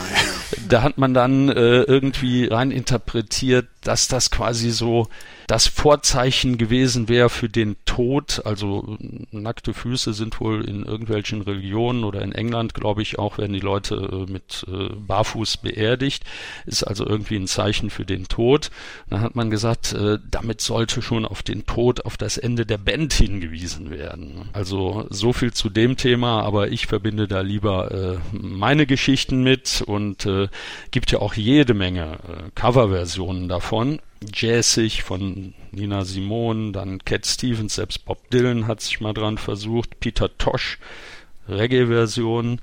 Da 0.69 0.81
hat 0.81 0.97
man 0.97 1.13
dann 1.13 1.49
äh, 1.49 1.81
irgendwie 1.81 2.45
rein 2.45 2.71
interpretiert, 2.71 3.67
dass 3.83 4.07
das 4.07 4.31
quasi 4.31 4.71
so 4.71 5.07
das 5.47 5.67
Vorzeichen 5.67 6.57
gewesen 6.57 7.09
wäre 7.09 7.29
für 7.29 7.49
den 7.49 7.75
Tod. 7.85 8.41
Also 8.45 8.97
nackte 9.31 9.73
Füße 9.73 10.13
sind 10.13 10.39
wohl 10.39 10.67
in 10.67 10.83
irgendwelchen 10.83 11.41
Religionen 11.41 12.03
oder 12.03 12.21
in 12.21 12.31
England, 12.31 12.73
glaube 12.73 13.01
ich, 13.01 13.19
auch 13.19 13.37
werden 13.37 13.53
die 13.53 13.59
Leute 13.59 13.95
äh, 13.95 14.31
mit 14.31 14.65
äh, 14.67 14.93
Barfuß 14.95 15.57
beerdigt. 15.57 16.23
Ist 16.65 16.83
also 16.83 17.05
irgendwie 17.05 17.35
ein 17.35 17.47
Zeichen 17.47 17.89
für 17.89 18.05
den 18.05 18.27
Tod. 18.27 18.71
Dann 19.09 19.21
hat 19.21 19.35
man 19.35 19.49
gesagt, 19.49 19.93
äh, 19.93 20.19
damit 20.29 20.61
sollte 20.61 21.01
schon 21.01 21.25
auf 21.25 21.43
den 21.43 21.65
Tod, 21.65 22.05
auf 22.05 22.17
das 22.17 22.37
Ende 22.37 22.65
der 22.65 22.77
Band 22.77 23.13
hingewiesen 23.13 23.89
werden. 23.89 24.49
Also 24.53 25.05
so 25.09 25.33
viel 25.33 25.53
zu 25.53 25.69
dem 25.69 25.97
Thema, 25.97 26.41
aber 26.43 26.69
ich 26.69 26.87
verbinde 26.87 27.27
da 27.27 27.41
lieber 27.41 27.91
äh, 27.91 28.17
meine 28.31 28.85
Geschichten 28.85 29.43
mit 29.43 29.83
und 29.85 30.25
äh, 30.25 30.47
gibt 30.91 31.11
ja 31.11 31.19
auch 31.19 31.33
jede 31.33 31.73
Menge 31.73 32.13
äh, 32.13 32.49
Coverversionen 32.55 33.49
davon 33.49 33.72
jazzig 34.33 35.03
von 35.03 35.53
Nina 35.71 36.05
Simone, 36.05 36.71
dann 36.71 36.99
Cat 37.03 37.25
Stevens, 37.25 37.75
selbst 37.75 38.05
Bob 38.05 38.29
Dylan 38.29 38.67
hat 38.67 38.81
sich 38.81 39.01
mal 39.01 39.13
dran 39.13 39.37
versucht, 39.37 39.99
Peter 39.99 40.37
Tosh, 40.37 40.79
Reggae-Version, 41.47 42.61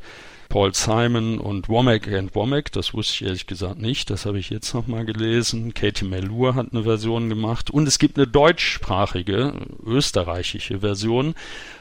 Paul 0.50 0.74
Simon 0.74 1.38
und 1.38 1.68
Womack 1.68 2.08
and 2.08 2.34
Womack, 2.34 2.72
das 2.72 2.92
wusste 2.92 3.14
ich 3.14 3.22
ehrlich 3.22 3.46
gesagt 3.46 3.78
nicht, 3.78 4.10
das 4.10 4.26
habe 4.26 4.40
ich 4.40 4.50
jetzt 4.50 4.74
nochmal 4.74 5.06
gelesen. 5.06 5.74
Katie 5.74 6.04
Melua 6.04 6.56
hat 6.56 6.72
eine 6.72 6.82
Version 6.82 7.28
gemacht 7.28 7.70
und 7.70 7.86
es 7.86 8.00
gibt 8.00 8.18
eine 8.18 8.26
deutschsprachige, 8.26 9.54
österreichische 9.86 10.80
Version 10.80 11.36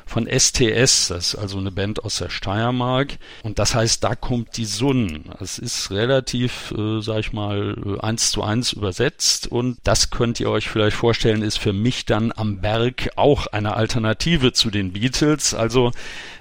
von 0.06 0.28
STS, 0.28 1.10
das 1.10 1.34
ist 1.34 1.36
also 1.36 1.58
eine 1.58 1.72
Band 1.72 2.04
aus 2.04 2.18
der 2.18 2.30
Steiermark 2.30 3.18
und 3.44 3.58
das 3.58 3.74
heißt, 3.74 4.04
da 4.04 4.16
kommt 4.16 4.58
die 4.58 4.66
Sonne. 4.66 5.22
Es 5.40 5.58
ist 5.58 5.90
relativ, 5.92 6.72
äh, 6.72 7.02
sag 7.02 7.20
ich 7.20 7.34
mal, 7.34 7.76
äh, 7.86 8.00
eins 8.02 8.32
zu 8.32 8.44
eins 8.44 8.74
übersetzt 8.74 9.48
und 9.48 9.78
das 9.84 10.12
könnt 10.12 10.40
ihr 10.40 10.50
euch 10.50 10.70
vielleicht 10.70 10.96
vorstellen, 10.96 11.42
ist 11.42 11.58
für 11.58 11.74
mich 11.74 12.06
dann 12.06 12.32
am 12.36 12.62
Berg 12.62 13.10
auch 13.16 13.48
eine 13.48 13.76
Alternative 13.76 14.54
zu 14.54 14.70
den 14.70 14.94
Beatles. 14.94 15.54
Also 15.54 15.92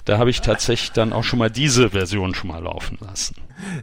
da 0.09 0.17
habe 0.17 0.31
ich 0.31 0.41
tatsächlich 0.41 0.93
dann 0.93 1.13
auch 1.13 1.23
schon 1.23 1.39
mal 1.39 1.51
diese 1.51 1.91
Version 1.91 2.35
schon 2.35 2.49
mal 2.49 2.63
laufen 2.63 2.97
lassen. 3.01 3.35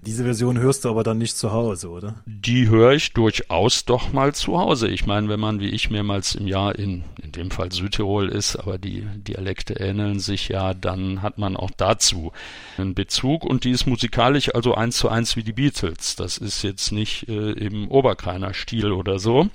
Diese 0.06 0.24
Version 0.24 0.58
hörst 0.60 0.86
du 0.86 0.90
aber 0.90 1.04
dann 1.04 1.18
nicht 1.18 1.38
zu 1.38 1.52
Hause, 1.52 1.90
oder? 1.90 2.16
Die 2.26 2.70
höre 2.70 2.94
ich 2.94 3.14
durchaus 3.14 3.86
doch 3.86 4.14
mal 4.14 4.34
zu 4.34 4.58
Hause. 4.58 4.88
Ich 4.88 5.06
meine, 5.06 5.30
wenn 5.30 5.40
man 5.40 5.60
wie 5.60 5.70
ich 5.70 5.90
mehrmals 5.90 6.36
im 6.36 6.48
Jahr 6.48 6.78
in, 6.78 7.04
in 7.22 7.32
dem 7.32 7.52
Fall 7.52 7.72
Südtirol 7.72 8.30
ist, 8.30 8.56
aber 8.56 8.78
die 8.78 9.06
Dialekte 9.16 9.74
ähneln 9.76 10.20
sich 10.20 10.50
ja, 10.50 10.74
dann 10.74 11.22
hat 11.22 11.38
man 11.38 11.58
auch 11.58 11.72
dazu 11.76 12.32
einen 12.78 12.96
Bezug 12.96 13.46
und 13.46 13.64
die 13.64 13.72
ist 13.72 13.86
musikalisch 13.86 14.54
also 14.54 14.76
eins 14.76 14.98
zu 14.98 15.10
eins 15.10 15.36
wie 15.36 15.44
die 15.44 15.54
Beatles. 15.54 16.16
Das 16.16 16.38
ist 16.38 16.64
jetzt 16.64 16.92
nicht 16.92 17.28
äh, 17.28 17.52
im 17.52 17.90
Oberkreiner 17.90 18.54
Stil 18.54 18.92
oder 18.92 19.20
so. 19.20 19.50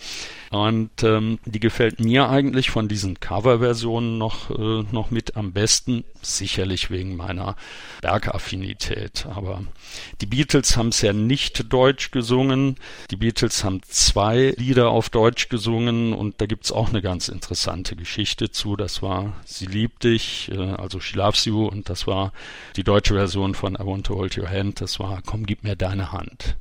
Und 0.51 1.05
ähm, 1.05 1.39
die 1.45 1.61
gefällt 1.61 2.01
mir 2.01 2.29
eigentlich 2.29 2.71
von 2.71 2.89
diesen 2.89 3.21
Coverversionen 3.21 4.19
noch, 4.19 4.51
äh, 4.51 4.85
noch 4.91 5.13
mit 5.13 5.37
am 5.37 5.53
besten, 5.53 6.05
sicherlich 6.23 6.91
wegen 6.91 7.17
meiner 7.17 7.55
Bergaffinität. 8.03 9.27
Aber 9.33 9.63
die 10.21 10.27
Beatles 10.27 10.77
haben 10.77 10.89
es 10.89 11.01
ja 11.03 11.13
nicht 11.13 11.73
deutsch 11.73 12.11
gesungen. 12.11 12.77
Die 13.11 13.17
Beatles 13.17 13.65
haben 13.65 13.81
zwei 13.89 14.55
Lieder 14.57 14.91
auf 14.91 15.09
Deutsch 15.09 15.49
gesungen 15.49 16.13
und 16.13 16.41
da 16.41 16.47
gibt's 16.47 16.73
auch 16.73 16.91
eine 16.91 17.03
ganz 17.03 17.29
interessante 17.29 17.97
Geschichte 17.97 18.51
zu. 18.51 18.77
Das 18.77 19.03
war 19.03 19.33
Sie 19.45 19.67
liebt 19.67 20.05
dich, 20.05 20.51
äh, 20.53 20.59
also 20.59 21.01
She 21.01 21.17
Loves 21.17 21.45
You 21.45 21.67
und 21.67 21.89
das 21.89 22.07
war 22.07 22.33
die 22.77 22.85
deutsche 22.85 23.15
Version 23.15 23.55
von 23.55 23.75
I 23.75 23.85
Want 23.85 24.07
to 24.07 24.17
Hold 24.17 24.37
Your 24.39 24.49
Hand. 24.49 24.81
Das 24.81 24.99
war 24.99 25.23
Komm, 25.25 25.47
gib 25.47 25.65
mir 25.65 25.77
deine 25.77 26.13
Hand. 26.13 26.57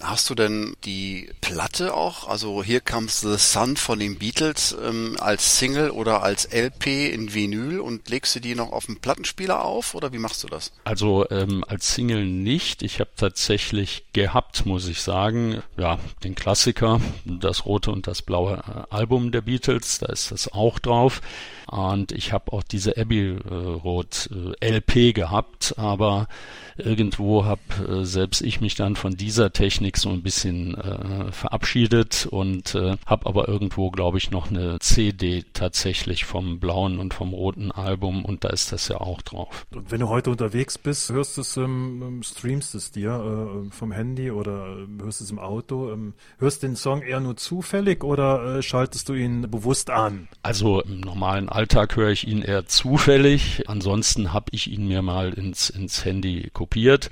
Hast 0.00 0.30
du 0.30 0.34
denn 0.34 0.76
die 0.84 1.30
Platte 1.40 1.94
auch, 1.94 2.28
also 2.28 2.62
Here 2.62 2.80
Comes 2.80 3.20
the 3.20 3.36
Sun 3.36 3.76
von 3.76 3.98
den 3.98 4.18
Beatles 4.18 4.76
ähm, 4.84 5.16
als 5.18 5.58
Single 5.58 5.90
oder 5.90 6.22
als 6.22 6.48
LP 6.52 7.12
in 7.12 7.34
Vinyl 7.34 7.80
und 7.80 8.08
legst 8.08 8.36
du 8.36 8.40
die 8.40 8.54
noch 8.54 8.72
auf 8.72 8.86
dem 8.86 8.96
Plattenspieler 8.96 9.64
auf 9.64 9.94
oder 9.94 10.12
wie 10.12 10.18
machst 10.18 10.44
du 10.44 10.48
das? 10.48 10.72
Also 10.84 11.28
ähm, 11.30 11.64
als 11.66 11.94
Single 11.94 12.26
nicht. 12.26 12.82
Ich 12.82 13.00
habe 13.00 13.10
tatsächlich 13.16 14.04
gehabt, 14.12 14.66
muss 14.66 14.86
ich 14.86 15.02
sagen, 15.02 15.62
ja, 15.76 15.98
den 16.22 16.34
Klassiker, 16.34 17.00
das 17.24 17.66
rote 17.66 17.90
und 17.90 18.06
das 18.06 18.22
blaue 18.22 18.58
äh, 18.58 18.94
Album 18.94 19.32
der 19.32 19.42
Beatles, 19.42 19.98
da 19.98 20.06
ist 20.06 20.30
das 20.30 20.52
auch 20.52 20.78
drauf. 20.78 21.20
Und 21.66 22.12
ich 22.12 22.32
habe 22.32 22.52
auch 22.52 22.62
diese 22.62 22.96
Abbey 22.96 23.36
äh, 23.36 23.54
Road 23.54 24.30
äh, 24.60 24.76
LP 24.76 25.14
gehabt, 25.14 25.74
aber 25.76 26.28
irgendwo 26.76 27.44
habe 27.44 28.04
selbst 28.04 28.40
ich 28.40 28.60
mich 28.60 28.76
dann 28.76 28.94
von 28.94 29.16
dieser 29.16 29.37
Technik 29.46 29.96
so 29.96 30.10
ein 30.10 30.22
bisschen 30.22 30.74
äh, 30.74 31.32
verabschiedet 31.32 32.26
und 32.30 32.74
äh, 32.74 32.96
habe 33.06 33.26
aber 33.26 33.48
irgendwo, 33.48 33.90
glaube 33.90 34.18
ich, 34.18 34.30
noch 34.30 34.50
eine 34.50 34.78
CD 34.80 35.44
tatsächlich 35.52 36.24
vom 36.24 36.60
blauen 36.60 36.98
und 36.98 37.14
vom 37.14 37.32
roten 37.32 37.70
Album 37.72 38.24
und 38.24 38.44
da 38.44 38.50
ist 38.50 38.72
das 38.72 38.88
ja 38.88 39.00
auch 39.00 39.22
drauf. 39.22 39.66
Und 39.74 39.90
wenn 39.90 40.00
du 40.00 40.08
heute 40.08 40.30
unterwegs 40.30 40.78
bist, 40.78 41.10
hörst 41.10 41.36
du 41.36 41.42
es, 41.42 41.56
ähm, 41.56 42.20
streamst 42.22 42.74
es 42.74 42.90
dir 42.90 43.10
äh, 43.10 43.70
vom 43.70 43.92
Handy 43.92 44.30
oder 44.30 44.76
äh, 44.78 45.02
hörst 45.02 45.20
es 45.20 45.30
im 45.30 45.38
Auto? 45.38 45.92
Ähm, 45.92 46.14
hörst 46.38 46.62
den 46.62 46.76
Song 46.76 47.02
eher 47.02 47.20
nur 47.20 47.36
zufällig 47.36 48.04
oder 48.04 48.58
äh, 48.58 48.62
schaltest 48.62 49.08
du 49.08 49.14
ihn 49.14 49.50
bewusst 49.50 49.90
an? 49.90 50.28
Also 50.42 50.82
im 50.82 51.00
normalen 51.00 51.48
Alltag 51.48 51.96
höre 51.96 52.10
ich 52.10 52.26
ihn 52.26 52.42
eher 52.42 52.66
zufällig. 52.66 53.68
Ansonsten 53.68 54.32
habe 54.32 54.46
ich 54.52 54.70
ihn 54.70 54.88
mir 54.88 55.02
mal 55.02 55.32
ins, 55.32 55.70
ins 55.70 56.04
Handy 56.04 56.50
kopiert 56.52 57.10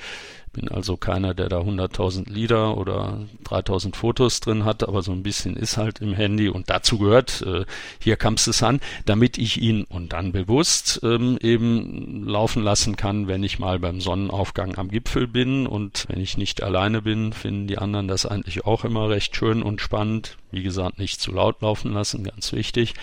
bin 0.57 0.69
also 0.69 0.97
keiner, 0.97 1.35
der 1.35 1.49
da 1.49 1.61
100.000 1.61 2.33
Lieder 2.33 2.77
oder 2.77 3.21
3.000 3.45 3.95
Fotos 3.95 4.41
drin 4.41 4.65
hat, 4.65 4.89
aber 4.89 5.03
so 5.03 5.13
ein 5.13 5.23
bisschen 5.23 5.55
ist 5.57 5.77
halt 5.77 6.01
im 6.01 6.15
Handy 6.15 6.49
und 6.49 6.69
dazu 6.71 6.99
gehört, 6.99 7.43
äh, 7.43 7.65
hier 8.01 8.17
kam 8.17 8.35
es 8.35 8.63
an, 8.63 8.81
damit 9.05 9.39
ich 9.39 9.61
ihn 9.61 9.85
und 9.85 10.13
dann 10.13 10.33
bewusst 10.33 11.01
ähm, 11.03 11.39
eben 11.41 12.27
laufen 12.27 12.63
lassen 12.63 12.97
kann, 12.97 13.29
wenn 13.29 13.43
ich 13.43 13.59
mal 13.59 13.79
beim 13.79 14.01
Sonnenaufgang 14.01 14.79
am 14.79 14.89
Gipfel 14.89 15.29
bin 15.29 15.67
und 15.67 16.07
wenn 16.09 16.21
ich 16.21 16.39
nicht 16.39 16.63
alleine 16.63 17.03
bin, 17.03 17.33
finden 17.33 17.67
die 17.67 17.79
anderen 17.79 18.09
das 18.09 18.27
eigentlich 18.27 18.65
auch 18.65 18.85
immer 18.85 19.09
recht 19.11 19.37
schön 19.37 19.63
und 19.63 19.81
spannend. 19.81 20.37
Wie 20.53 20.63
gesagt, 20.63 20.99
nicht 20.99 21.21
zu 21.21 21.33
laut 21.33 21.61
laufen 21.61 21.93
lassen, 21.93 22.25
ganz 22.25 22.53
wichtig. 22.53 22.95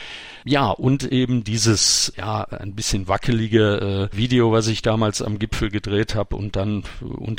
Ja, 0.46 0.70
und 0.70 1.12
eben 1.12 1.44
dieses, 1.44 2.14
ja, 2.18 2.44
ein 2.46 2.74
bisschen 2.74 3.08
wackelige 3.08 4.10
äh, 4.12 4.18
Video, 4.18 4.52
was 4.52 4.68
ich 4.68 4.82
damals 4.82 5.22
am 5.22 5.40
Gipfel 5.40 5.70
gedreht 5.70 6.16
habe 6.16 6.36
und 6.36 6.56
dann 6.56 6.84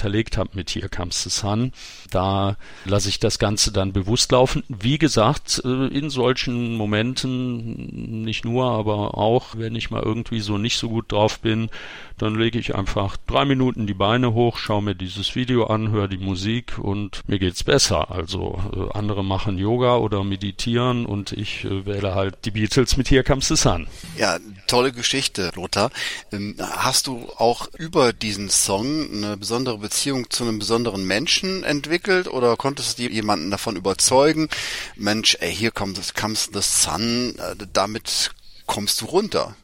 unterlegt 0.05 0.37
habe 0.37 0.51
mit 0.53 0.71
Here 0.71 0.91
Comes 0.91 1.23
the 1.23 1.31
Sun. 1.31 1.73
Da 2.11 2.57
lasse 2.85 3.09
ich 3.09 3.21
das 3.21 3.39
Ganze 3.39 3.73
dann 3.73 3.95
bewusst 3.95 4.33
laufen. 4.33 4.63
Wie 4.69 4.99
gesagt, 4.99 5.63
äh, 5.65 5.87
in 5.87 6.11
solchen 6.11 6.77
Momenten, 6.77 8.23
nicht 8.23 8.45
nur, 8.45 8.67
aber 8.67 9.17
auch, 9.17 9.57
wenn 9.57 9.75
ich 9.75 9.91
mal 9.91 10.03
irgendwie 10.03 10.41
so 10.41 10.59
nicht 10.59 10.77
so 10.77 10.91
gut 10.91 11.11
drauf 11.11 11.41
bin, 11.41 11.71
dann 12.19 12.39
lege 12.39 12.59
ich 12.59 12.75
einfach 12.75 13.17
drei 13.27 13.45
Minuten 13.47 13.87
die 13.87 13.95
Beine 13.95 14.35
hoch, 14.35 14.59
schaue 14.59 14.83
mir 14.83 14.95
dieses 14.95 15.35
Video 15.35 15.67
an, 15.67 15.91
höre 15.91 16.07
die 16.07 16.19
Musik 16.19 16.79
und 16.79 17.23
mir 17.27 17.39
geht's 17.39 17.65
besser. 17.65 18.11
Also 18.11 18.63
äh, 18.75 18.97
andere 18.97 19.25
machen 19.25 19.59
Yoga 19.59 19.97
oder 19.97 20.23
meditieren 20.23 21.07
und 21.07 21.33
ich 21.33 21.65
äh, 21.65 21.87
wähle 21.87 22.15
halt 22.15 22.37
die 22.45 22.51
Beatles 22.51 22.99
mit 22.99 23.11
Here 23.11 23.25
Comes 23.25 23.49
the 23.49 23.57
Sun. 23.57 23.87
Ja, 24.19 24.39
tolle 24.67 24.93
Geschichte, 24.93 25.51
Lothar. 25.55 25.91
Ähm, 26.31 26.57
hast 26.61 27.07
du 27.07 27.27
auch 27.39 27.69
über 27.79 28.13
diesen 28.13 28.51
Song 28.51 29.09
eine 29.11 29.37
besondere 29.37 29.79
Beziehung 29.79 29.94
zu 29.95 30.45
einem 30.45 30.59
besonderen 30.59 31.07
Menschen 31.07 31.65
entwickelt 31.65 32.29
oder 32.29 32.57
konntest 32.57 32.99
du 32.99 33.05
jemanden 33.05 33.51
davon 33.51 33.77
überzeugen, 33.77 34.49
Mensch, 34.97 35.37
ey, 35.41 35.55
hier 35.55 35.71
kommt 35.71 36.15
comes 36.15 36.51
the 36.53 36.61
sun, 36.61 37.37
äh, 37.39 37.67
damit 37.73 38.31
kommst 38.67 39.01
du 39.01 39.07
runter? 39.07 39.55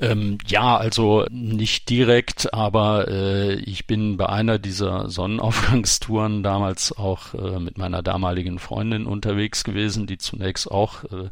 Ähm, 0.00 0.38
ja, 0.46 0.76
also 0.76 1.26
nicht 1.30 1.88
direkt, 1.88 2.54
aber 2.54 3.08
äh, 3.08 3.54
ich 3.54 3.86
bin 3.88 4.16
bei 4.16 4.28
einer 4.28 4.60
dieser 4.60 5.10
Sonnenaufgangstouren 5.10 6.42
damals 6.44 6.96
auch 6.96 7.34
äh, 7.34 7.58
mit 7.58 7.78
meiner 7.78 8.02
damaligen 8.02 8.60
Freundin 8.60 9.06
unterwegs 9.06 9.64
gewesen, 9.64 10.06
die 10.06 10.18
zunächst 10.18 10.70
auch 10.70 11.02
äh, 11.04 11.30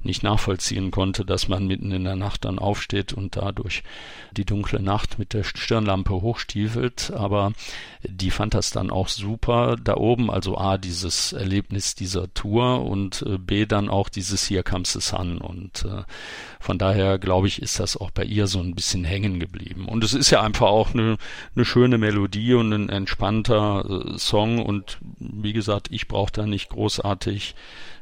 nicht 0.00 0.22
nachvollziehen 0.22 0.90
konnte, 0.90 1.24
dass 1.24 1.48
man 1.48 1.66
mitten 1.66 1.90
in 1.90 2.04
der 2.04 2.14
Nacht 2.14 2.44
dann 2.44 2.58
aufsteht 2.58 3.12
und 3.12 3.36
dadurch 3.36 3.82
die 4.32 4.44
dunkle 4.44 4.80
Nacht 4.80 5.18
mit 5.18 5.32
der 5.32 5.42
Stirnlampe 5.42 6.12
hochstiefelt. 6.12 7.12
Aber 7.14 7.52
die 8.04 8.30
fand 8.30 8.54
das 8.54 8.70
dann 8.70 8.90
auch 8.90 9.08
super 9.08 9.76
da 9.76 9.96
oben. 9.96 10.30
Also 10.30 10.56
A, 10.56 10.78
dieses 10.78 11.32
Erlebnis 11.32 11.96
dieser 11.96 12.32
Tour 12.32 12.84
und 12.84 13.22
äh, 13.22 13.38
B, 13.38 13.66
dann 13.66 13.88
auch 13.88 14.08
dieses 14.08 14.46
Hier 14.46 14.62
comes 14.62 14.92
the 14.92 15.00
sun. 15.00 15.38
Und 15.38 15.84
äh, 15.84 16.04
von 16.60 16.78
daher, 16.78 17.18
glaube 17.18 17.48
ich, 17.48 17.60
ist 17.60 17.80
das 17.80 17.96
auch 17.96 18.12
bei 18.12 18.24
ihr 18.24 18.46
so 18.46 18.60
ein 18.60 18.76
bisschen 18.76 19.04
hängen 19.04 19.40
geblieben. 19.40 19.86
Und 19.86 20.04
es 20.04 20.14
ist 20.14 20.30
ja 20.30 20.42
einfach 20.42 20.68
auch 20.68 20.94
eine, 20.94 21.16
eine 21.56 21.64
schöne 21.64 21.98
Melodie 21.98 22.54
und 22.54 22.72
ein 22.72 22.88
entspannter 22.88 23.84
äh, 24.14 24.18
Song. 24.18 24.64
Und 24.64 24.98
wie 25.18 25.52
gesagt, 25.52 25.88
ich 25.90 26.06
brauche 26.06 26.32
da 26.32 26.46
nicht 26.46 26.68
großartig 26.68 27.56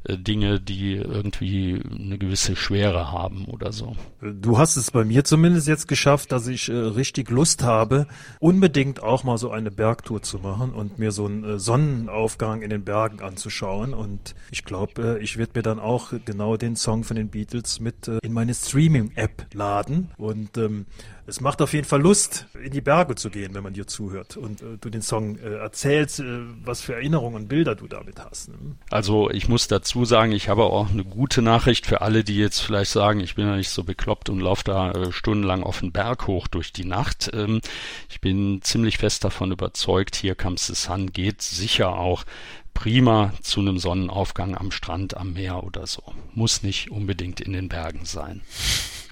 Dinge, 0.09 0.61
die 0.61 0.95
irgendwie 0.95 1.81
eine 1.91 2.19
gewisse 2.19 2.57
Schwere 2.57 3.13
haben 3.13 3.47
oder 3.47 3.73
so. 3.73 3.97
Du 4.21 4.59
hast 4.59 4.77
es 4.77 4.91
bei 4.91 5.05
mir 5.05 5.25
zumindest 5.25 5.69
jetzt 5.69 5.89
geschafft, 5.89 6.33
dass 6.33 6.47
ich 6.47 6.69
äh, 6.69 6.73
richtig 6.73 7.31
Lust 7.31 7.63
habe, 7.63 8.07
unbedingt 8.41 9.03
auch 9.03 9.25
mal 9.25 9.39
so 9.39 9.51
eine 9.51 9.71
Bergtour 9.71 10.23
zu 10.23 10.39
machen 10.39 10.73
und 10.73 10.99
mir 10.99 11.13
so 11.13 11.27
einen 11.27 11.45
äh, 11.45 11.59
Sonnenaufgang 11.59 12.63
in 12.63 12.71
den 12.71 12.85
Bergen 12.85 13.21
anzuschauen. 13.21 13.95
Und 13.95 14.35
ich 14.51 14.65
glaube, 14.65 15.19
äh, 15.19 15.23
ich 15.23 15.37
werde 15.37 15.53
mir 15.55 15.63
dann 15.63 15.79
auch 15.79 16.13
genau 16.25 16.57
den 16.57 16.77
Song 16.77 17.05
von 17.05 17.17
den 17.17 17.29
Beatles 17.29 17.81
mit 17.81 18.09
äh, 18.09 18.19
in 18.23 18.33
meine 18.33 18.55
Streaming-App 18.55 19.47
laden 19.55 20.11
und 20.17 20.57
ähm, 20.59 20.87
es 21.27 21.41
macht 21.41 21.61
auf 21.61 21.73
jeden 21.73 21.87
Fall 21.87 22.01
Lust, 22.01 22.47
in 22.63 22.71
die 22.71 22.81
Berge 22.81 23.17
zu 23.17 23.31
gehen, 23.31 23.55
wenn 23.55 23.63
man 23.63 23.73
dir 23.73 23.87
zuhört 23.87 24.37
und 24.37 24.63
äh, 24.63 24.79
du 24.81 24.91
den 24.91 25.03
Song 25.03 25.39
äh, 25.39 25.57
erzählst, 25.57 26.21
äh, 26.21 26.25
was 26.65 26.81
für 26.81 26.95
Erinnerungen 26.95 27.43
und 27.43 27.49
Bilder 27.49 27.75
du 27.75 27.89
damit 27.89 28.21
hast. 28.21 28.49
Ne? 28.49 28.57
Also 28.91 29.31
ich 29.31 29.49
muss 29.49 29.67
dazu 29.69 30.05
sagen, 30.05 30.33
ich 30.33 30.49
habe 30.49 30.65
auch 30.65 30.91
eine 30.91 31.05
gute 31.05 31.43
Nachricht 31.43 31.87
für 31.87 32.01
alle, 32.01 32.23
die 32.23 32.37
jetzt 32.37 32.61
vielleicht 32.61 32.93
sagen, 32.93 33.21
ich 33.21 33.35
bin 33.35 33.47
ja 33.47 33.57
nicht 33.57 33.71
so 33.71 33.83
bekloppt 33.83 34.29
und 34.29 34.41
laufe 34.41 34.65
da 34.65 34.93
äh, 34.93 35.13
stundenlang 35.13 35.63
auf 35.63 35.81
den 35.81 35.93
Berg 35.93 36.27
hoch 36.27 36.47
durch 36.47 36.73
die 36.73 36.85
Nacht. 36.85 37.31
Ähm, 37.35 37.61
ich 38.09 38.21
bin 38.21 38.61
ziemlich 38.63 38.99
fest 38.99 39.25
davon 39.25 39.51
überzeugt, 39.51 40.17
hier 40.17 40.37
Comes 40.37 40.67
the 40.67 40.75
Sun 40.75 41.13
geht 41.13 41.43
sicher 41.43 41.97
auch 41.97 42.25
prima 42.73 43.33
zu 43.41 43.61
einem 43.61 43.79
Sonnenaufgang 43.79 44.57
am 44.57 44.71
Strand, 44.71 45.17
am 45.17 45.33
Meer 45.33 45.65
oder 45.65 45.87
so. 45.87 46.03
Muss 46.35 46.63
nicht 46.63 46.91
unbedingt 46.91 47.41
in 47.41 47.53
den 47.53 47.69
Bergen 47.69 48.05
sein. 48.05 48.43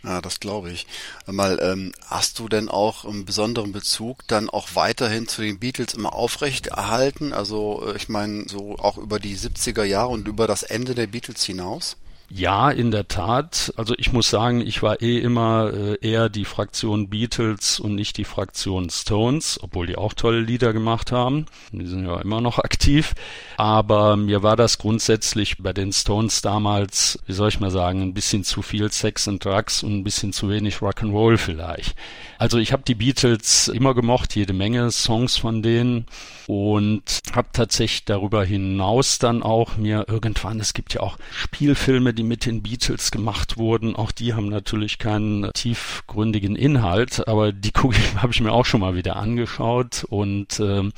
Ja, 0.05 0.21
das 0.21 0.38
glaube 0.38 0.71
ich. 0.71 0.87
Mal, 1.27 1.59
ähm, 1.62 1.93
hast 2.07 2.38
du 2.38 2.49
denn 2.49 2.69
auch 2.69 3.05
einen 3.07 3.25
besonderen 3.25 3.73
Bezug 3.73 4.27
dann 4.29 4.51
auch 4.51 4.69
weiterhin 4.75 5.27
zu 5.29 5.40
den 5.40 5.59
Beatles 5.59 5.95
immer 5.95 6.12
aufrecht 6.12 6.67
erhalten? 6.69 7.33
Also 7.33 7.83
äh, 7.87 7.97
ich 7.97 8.09
meine, 8.11 8.47
so 8.49 8.77
auch 8.79 8.99
über 8.99 9.19
die 9.19 9.37
70er 9.37 9.85
Jahre 9.85 10.11
und 10.11 10.29
über 10.29 10.47
das 10.47 10.62
Ende 10.62 10.95
der 10.95 11.07
Beatles 11.07 11.43
hinaus? 11.45 11.97
Ja, 12.31 12.71
in 12.71 12.91
der 12.91 13.07
Tat. 13.07 13.73
Also 13.77 13.95
ich 13.99 14.13
muss 14.13 14.31
sagen, 14.31 14.61
ich 14.61 14.83
war 14.83 15.03
eh 15.03 15.19
immer 15.19 15.73
äh, 15.73 15.99
eher 16.01 16.29
die 16.29 16.47
Fraktion 16.47 17.09
Beatles 17.11 17.79
und 17.79 17.95
nicht 17.95 18.17
die 18.17 18.25
Fraktion 18.25 18.89
Stones, 18.89 19.61
obwohl 19.63 19.87
die 19.87 19.97
auch 19.97 20.15
tolle 20.15 20.41
Lieder 20.41 20.73
gemacht 20.73 21.13
haben. 21.13 21.47
Die 21.71 21.87
sind 21.87 22.07
ja 22.07 22.21
immer 22.21 22.41
noch 22.41 22.59
aktiv. 22.65 23.15
Aber 23.59 24.17
mir 24.17 24.43
war 24.43 24.57
das 24.57 24.79
grundsätzlich 24.79 25.59
bei 25.59 25.73
den 25.73 25.93
Stones 25.93 26.41
damals, 26.41 27.19
wie 27.27 27.35
soll 27.35 27.51
ich 27.51 27.61
mal 27.61 27.71
sagen, 27.71 28.01
ein 28.03 28.15
bisschen 28.15 28.43
zu 28.43 28.63
viel 28.63 28.91
Sex 28.91 29.29
and 29.29 29.45
Drugs 29.45 29.83
und 29.83 29.99
ein 29.99 30.05
bisschen 30.05 30.33
zu 30.33 30.49
wenig 30.49 30.77
Rock'n'Roll 30.77 31.37
vielleicht. 31.37 31.95
Also 32.39 32.59
ich 32.59 32.73
habe 32.73 32.83
die 32.83 32.95
Beatles 32.95 33.69
immer 33.69 33.95
gemocht, 33.95 34.35
jede 34.35 34.55
Menge 34.55 34.91
Songs 34.91 35.37
von 35.37 35.63
denen 35.63 36.07
und 36.47 37.21
habe 37.33 37.49
tatsächlich 37.53 38.05
darüber 38.05 38.45
hinaus 38.45 39.19
dann 39.19 39.43
auch 39.43 39.77
mir 39.77 40.07
irgendwann, 40.09 40.61
es 40.61 40.75
gibt 40.75 40.95
ja 40.95 41.01
auch 41.01 41.17
Spielfilme, 41.31 42.13
die 42.14 42.22
mit 42.22 42.46
den 42.46 42.62
Beatles 42.62 43.11
gemacht 43.11 43.57
wurden, 43.57 43.96
auch 43.96 44.12
die 44.12 44.35
haben 44.35 44.48
natürlich 44.48 44.98
keinen 44.98 45.50
tiefgründigen 45.53 46.57
Inhalt, 46.57 47.27
aber 47.29 47.53
die 47.53 47.72
habe 48.16 48.33
ich 48.33 48.40
mir 48.40 48.53
auch 48.53 48.64
schon 48.64 48.81
mal 48.81 48.94
wieder 48.94 49.16
angeschaut 49.16 50.05
und 50.09 50.59
äh, 50.61 50.90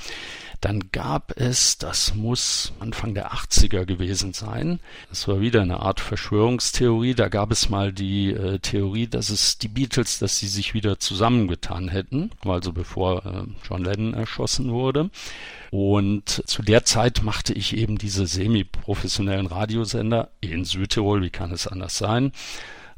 dann 0.61 0.91
gab 0.93 1.33
es, 1.37 1.79
das 1.79 2.15
muss 2.15 2.73
Anfang 2.81 3.15
der 3.15 3.33
80er 3.33 3.85
gewesen 3.85 4.33
sein, 4.33 4.81
das 5.09 5.29
war 5.29 5.41
wieder 5.41 5.63
eine 5.63 5.81
Art 5.81 6.01
Verschwörungstheorie, 6.01 7.15
da 7.15 7.29
gab 7.29 7.51
es 7.51 7.69
mal 7.69 7.93
die 7.93 8.33
äh, 8.33 8.59
Theorie, 8.59 9.07
dass 9.07 9.31
es 9.31 9.59
die 9.59 9.69
Beatles, 9.69 10.19
dass 10.19 10.39
sie 10.39 10.49
sich 10.49 10.75
wieder 10.75 10.99
zusammengetan 10.99 11.89
hätten, 11.89 12.31
also 12.45 12.73
bevor 12.73 13.25
äh, 13.27 13.45
John 13.69 13.85
Lennon 13.85 14.15
erschossen 14.15 14.71
wurde. 14.71 15.11
Und 15.71 16.43
zu 16.47 16.63
der 16.63 16.85
Zeit 16.85 17.23
machte 17.23 17.53
ich 17.53 17.77
eben 17.77 17.99
diese 17.99 18.27
semi-professionellen 18.27 19.47
Radiosender 19.47 20.31
in 20.41 20.65
Südtirol, 20.65 21.23
wie 21.23 21.31
kann 21.31 21.53
es 21.53 21.67
anders 21.67 21.99
sein? 21.99 22.33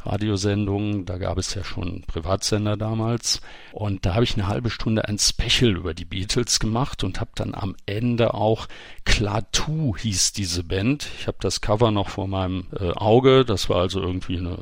Radiosendungen. 0.08 1.04
Da 1.04 1.18
gab 1.18 1.38
es 1.38 1.54
ja 1.54 1.64
schon 1.64 2.02
Privatsender 2.06 2.76
damals. 2.76 3.40
Und 3.72 4.06
da 4.06 4.14
habe 4.14 4.24
ich 4.24 4.34
eine 4.34 4.48
halbe 4.48 4.70
Stunde 4.70 5.06
ein 5.06 5.18
Special 5.18 5.76
über 5.76 5.94
die 5.94 6.04
Beatles 6.04 6.60
gemacht 6.60 7.04
und 7.04 7.20
habe 7.20 7.30
dann 7.34 7.54
am 7.54 7.76
Ende 7.86 8.34
auch 8.34 8.68
Klaatu 9.04 9.96
hieß 9.96 10.32
diese 10.32 10.64
Band. 10.64 11.08
Ich 11.18 11.26
habe 11.26 11.38
das 11.40 11.60
Cover 11.60 11.90
noch 11.90 12.08
vor 12.08 12.28
meinem 12.28 12.66
äh, 12.78 12.90
Auge. 12.90 13.44
Das 13.44 13.68
war 13.68 13.78
also 13.78 14.00
irgendwie 14.00 14.38
eine, 14.38 14.56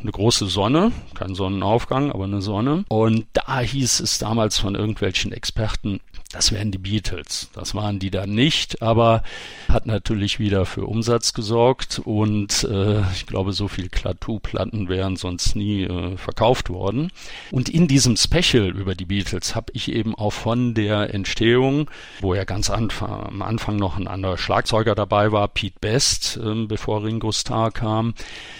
eine 0.00 0.10
große 0.10 0.46
Sonne. 0.46 0.92
Kein 1.14 1.34
Sonnenaufgang, 1.34 2.10
aber 2.12 2.24
eine 2.24 2.42
Sonne. 2.42 2.84
Und 2.88 3.26
da 3.32 3.60
hieß 3.60 4.00
es 4.00 4.18
damals 4.18 4.58
von 4.58 4.74
irgendwelchen 4.74 5.32
Experten, 5.32 6.00
das 6.32 6.50
wären 6.50 6.70
die 6.70 6.78
Beatles. 6.78 7.50
Das 7.52 7.74
waren 7.74 7.98
die 7.98 8.10
dann 8.10 8.30
nicht, 8.30 8.80
aber 8.80 9.22
hat 9.68 9.86
natürlich 9.86 10.38
wieder 10.38 10.64
für 10.64 10.86
Umsatz 10.86 11.34
gesorgt 11.34 12.00
und 12.02 12.64
äh, 12.64 13.02
ich 13.12 13.26
glaube, 13.26 13.52
so 13.52 13.68
viel 13.68 13.90
Klaatu-Platten 13.90 14.88
wären 14.88 15.16
sonst 15.16 15.54
nie 15.56 15.84
äh, 15.84 16.16
verkauft 16.16 16.70
worden. 16.70 17.12
Und 17.50 17.68
in 17.68 17.86
diesem 17.86 18.16
Special 18.16 18.70
über 18.70 18.94
die 18.94 19.04
Beatles 19.04 19.54
habe 19.54 19.72
ich 19.74 19.92
eben 19.92 20.14
auch 20.14 20.32
von 20.32 20.72
der 20.74 21.12
Entstehung, 21.14 21.90
wo 22.20 22.34
ja 22.34 22.44
ganz 22.44 22.70
anfang, 22.70 23.26
am 23.26 23.42
Anfang 23.42 23.76
noch 23.76 23.98
ein 23.98 24.08
anderer 24.08 24.38
Schlagzeuger 24.38 24.94
dabei 24.94 25.32
war, 25.32 25.48
Pete 25.48 25.78
Best, 25.80 26.38
äh, 26.42 26.64
bevor 26.66 27.04
Ringo 27.04 27.30
Starr 27.32 27.70
kam, 27.72 28.14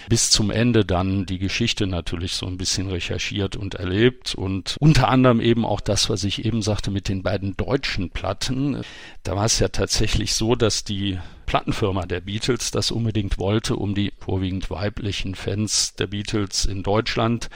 bis 0.09 0.29
zum 0.29 0.51
Ende 0.51 0.85
dann 0.85 1.25
die 1.25 1.39
Geschichte 1.39 1.87
natürlich 1.87 2.33
so 2.33 2.45
ein 2.45 2.57
bisschen 2.57 2.89
recherchiert 2.89 3.55
und 3.55 3.75
erlebt 3.75 4.35
und 4.35 4.75
unter 4.79 5.07
anderem 5.07 5.41
eben 5.41 5.65
auch 5.65 5.81
das, 5.81 6.09
was 6.11 6.23
ich 6.23 6.45
eben 6.45 6.61
sagte 6.61 6.91
mit 6.91 7.09
den 7.09 7.23
beiden 7.23 7.55
deutschen 7.65 8.09
Platten. 8.09 8.83
Da 9.23 9.35
war 9.35 9.45
es 9.45 9.59
ja 9.59 9.69
tatsächlich 9.69 10.33
so, 10.33 10.55
dass 10.55 10.83
die 10.83 11.19
Plattenfirma 11.45 12.05
der 12.05 12.21
Beatles 12.21 12.71
das 12.71 12.91
unbedingt 12.91 13.37
wollte, 13.37 13.75
um 13.75 13.95
die 13.95 14.13
vorwiegend 14.19 14.69
weiblichen 14.69 15.35
Fans 15.35 15.95
der 15.95 16.07
Beatles 16.07 16.65
in 16.65 16.83
Deutschland 16.83 17.49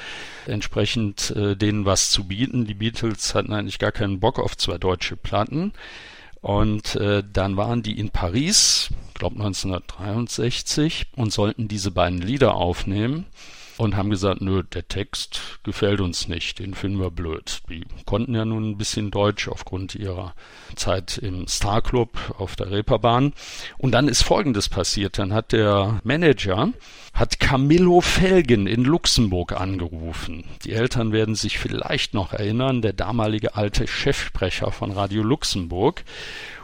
entsprechend 0.45 1.31
äh, 1.31 1.55
denen 1.55 1.85
was 1.85 2.11
zu 2.11 2.25
bieten. 2.25 2.65
Die 2.65 2.73
Beatles 2.73 3.33
hatten 3.33 3.53
eigentlich 3.53 3.79
gar 3.79 3.91
keinen 3.91 4.19
Bock 4.19 4.39
auf 4.39 4.57
zwei 4.57 4.77
deutsche 4.77 5.15
Platten. 5.15 5.73
Und 6.41 6.95
äh, 6.95 7.23
dann 7.33 7.57
waren 7.57 7.81
die 7.81 7.99
in 7.99 8.11
Paris, 8.11 8.89
glaube 9.15 9.37
1963, 9.37 11.07
und 11.15 11.33
sollten 11.33 11.67
diese 11.67 11.91
beiden 11.91 12.21
Lieder 12.21 12.55
aufnehmen 12.55 13.25
und 13.77 13.95
haben 13.95 14.09
gesagt, 14.09 14.41
nö, 14.41 14.63
der 14.63 14.87
Text 14.87 15.59
gefällt 15.63 16.01
uns 16.01 16.27
nicht, 16.27 16.59
den 16.59 16.73
finden 16.73 16.99
wir 16.99 17.11
blöd. 17.11 17.61
Die 17.69 17.83
konnten 18.05 18.33
ja 18.33 18.43
nun 18.43 18.71
ein 18.71 18.77
bisschen 18.77 19.11
Deutsch 19.11 19.47
aufgrund 19.47 19.95
ihrer 19.95 20.33
Zeit 20.75 21.17
im 21.17 21.47
Star 21.47 21.81
Club 21.81 22.17
auf 22.37 22.55
der 22.55 22.71
Reeperbahn. 22.71 23.33
Und 23.77 23.91
dann 23.91 24.07
ist 24.07 24.23
Folgendes 24.23 24.69
passiert. 24.69 25.19
Dann 25.19 25.33
hat 25.33 25.51
der 25.51 25.99
Manager, 26.03 26.69
hat 27.13 27.39
Camillo 27.39 28.01
Felgen 28.01 28.67
in 28.67 28.83
Luxemburg 28.83 29.53
angerufen. 29.53 30.43
Die 30.65 30.73
Eltern 30.73 31.11
werden 31.11 31.35
sich 31.35 31.59
vielleicht 31.59 32.13
noch 32.13 32.33
erinnern, 32.33 32.81
der 32.81 32.93
damalige 32.93 33.55
alte 33.55 33.87
Chefsprecher 33.87 34.71
von 34.71 34.91
Radio 34.91 35.23
Luxemburg. 35.23 36.03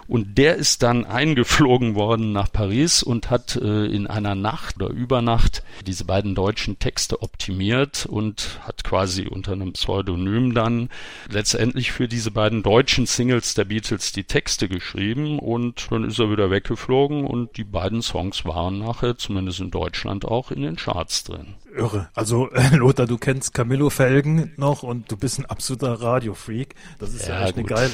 Und 0.08 0.38
der 0.38 0.56
ist 0.56 0.84
dann 0.84 1.06
eingeflogen 1.06 1.96
worden 1.96 2.34
nach 2.34 2.52
Paris 2.52 3.04
und 3.04 3.30
hat 3.30 3.56
äh, 3.56 3.86
in 3.86 4.08
einer 4.08 4.36
Nacht 4.36 4.76
oder 4.76 4.90
Übernacht 4.90 5.64
diese 5.86 6.06
beiden 6.06 6.36
deutschen 6.36 6.80
Texte 6.80 7.22
optimiert 7.22 8.06
und 8.06 8.60
hat 8.66 8.84
quasi 8.84 9.28
unter 9.28 9.54
einem 9.54 9.74
Pseudonym 9.74 10.54
dann 10.54 10.90
letztendlich 11.30 11.92
für 11.92 12.08
diese 12.08 12.32
beiden 12.32 12.64
deutschen 12.64 13.06
Singles 13.06 13.54
der 13.54 13.66
Beatles 13.66 14.12
die 14.12 14.26
Texte 14.26 14.68
geschrieben 14.68 15.40
und 15.40 15.88
dann 15.92 16.04
ist 16.04 16.20
er 16.20 16.32
wieder 16.32 16.52
weggeflogen 16.52 17.26
und 17.26 17.58
die 17.58 17.64
beiden 17.64 18.02
Songs 18.02 18.46
waren 18.46 18.80
nachher, 18.80 19.18
zumindest 19.18 19.60
in 19.60 19.72
Deutschland, 19.72 20.26
auch 20.26 20.52
in 20.52 20.62
den 20.62 20.76
Charts 20.76 21.24
drin. 21.24 21.56
Irre. 21.74 22.10
Also 22.14 22.50
äh, 22.54 22.76
Lothar, 22.76 23.06
du 23.06 23.18
kennst 23.18 23.54
Camillo 23.54 23.90
Felgen 23.90 24.54
noch 24.58 24.84
und 24.84 25.12
du 25.12 25.18
bist 25.18 25.40
ein 25.40 25.46
absoluter 25.46 25.94
Radiofreak. 25.94 26.76
Das 27.00 27.14
ist 27.14 27.28
ja, 27.28 27.42
ja 27.42 27.48
echt 27.48 27.58
eine 27.58 27.66
geile, 27.66 27.92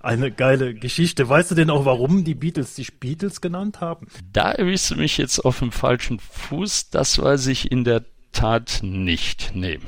eine 0.00 0.30
geile 0.30 0.74
Geschichte. 0.74 1.28
Weißt 1.28 1.50
du 1.50 1.54
denn 1.54 1.70
auch, 1.70 1.84
warum 1.84 2.24
die 2.24 2.34
Beatles 2.34 2.74
die 2.74 2.86
Beatles 2.98 3.40
genannt 3.40 3.80
haben? 3.80 4.06
Da 4.32 4.52
erwischst 4.52 4.90
du 4.90 4.96
mich 4.96 5.18
jetzt 5.18 5.44
auf 5.44 5.58
dem 5.58 5.72
falschen 5.72 6.20
Fuß. 6.20 6.90
Das 6.90 7.18
weiß 7.18 7.46
ich 7.48 7.70
in 7.70 7.84
der 7.84 8.04
Tat 8.32 8.80
nicht, 8.82 9.52
nee. 9.54 9.78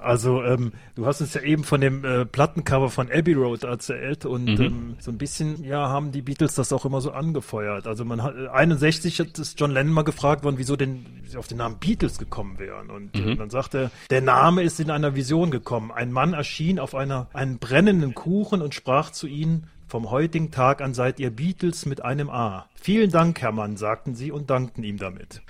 Also 0.00 0.42
ähm, 0.42 0.72
du 0.94 1.06
hast 1.06 1.22
uns 1.22 1.32
ja 1.32 1.40
eben 1.40 1.64
von 1.64 1.80
dem 1.80 2.04
äh, 2.04 2.26
Plattencover 2.26 2.90
von 2.90 3.10
Abbey 3.10 3.32
Road 3.32 3.64
erzählt 3.64 4.26
und 4.26 4.44
mhm. 4.44 4.64
ähm, 4.64 4.96
so 5.00 5.10
ein 5.10 5.16
bisschen, 5.16 5.64
ja, 5.64 5.88
haben 5.88 6.12
die 6.12 6.20
Beatles 6.20 6.54
das 6.54 6.72
auch 6.72 6.84
immer 6.84 7.00
so 7.00 7.12
angefeuert. 7.12 7.86
Also 7.86 8.04
man 8.04 8.22
hat 8.22 8.36
61 8.36 9.20
hat 9.20 9.38
es 9.38 9.54
John 9.56 9.70
Lennon 9.70 9.94
mal 9.94 10.02
gefragt 10.02 10.44
worden, 10.44 10.58
wieso 10.58 10.76
denn 10.76 11.06
sie 11.24 11.38
auf 11.38 11.48
den 11.48 11.58
Namen 11.58 11.78
Beatles 11.78 12.18
gekommen 12.18 12.58
wären. 12.58 12.90
Und 12.90 13.16
äh, 13.16 13.20
mhm. 13.20 13.28
äh, 13.28 13.36
dann 13.36 13.50
sagte 13.50 13.78
er, 13.78 13.90
der 14.10 14.20
Name 14.20 14.62
ist 14.62 14.80
in 14.80 14.90
einer 14.90 15.14
Vision 15.14 15.50
gekommen. 15.50 15.90
Ein 15.90 16.12
Mann 16.12 16.34
erschien 16.34 16.78
auf 16.78 16.94
einer 16.94 17.28
einen 17.32 17.58
brennenden 17.58 18.14
Kuchen 18.14 18.60
und 18.60 18.74
sprach 18.74 19.10
zu 19.10 19.26
ihnen, 19.26 19.68
vom 19.88 20.10
heutigen 20.10 20.50
Tag 20.50 20.82
an 20.82 20.92
seid 20.92 21.20
ihr 21.20 21.30
Beatles 21.30 21.86
mit 21.86 22.04
einem 22.04 22.28
A. 22.28 22.68
Vielen 22.74 23.10
Dank, 23.10 23.40
Herr 23.40 23.52
Mann, 23.52 23.76
sagten 23.76 24.14
sie 24.14 24.30
und 24.32 24.50
dankten 24.50 24.82
ihm 24.82 24.98
damit. 24.98 25.42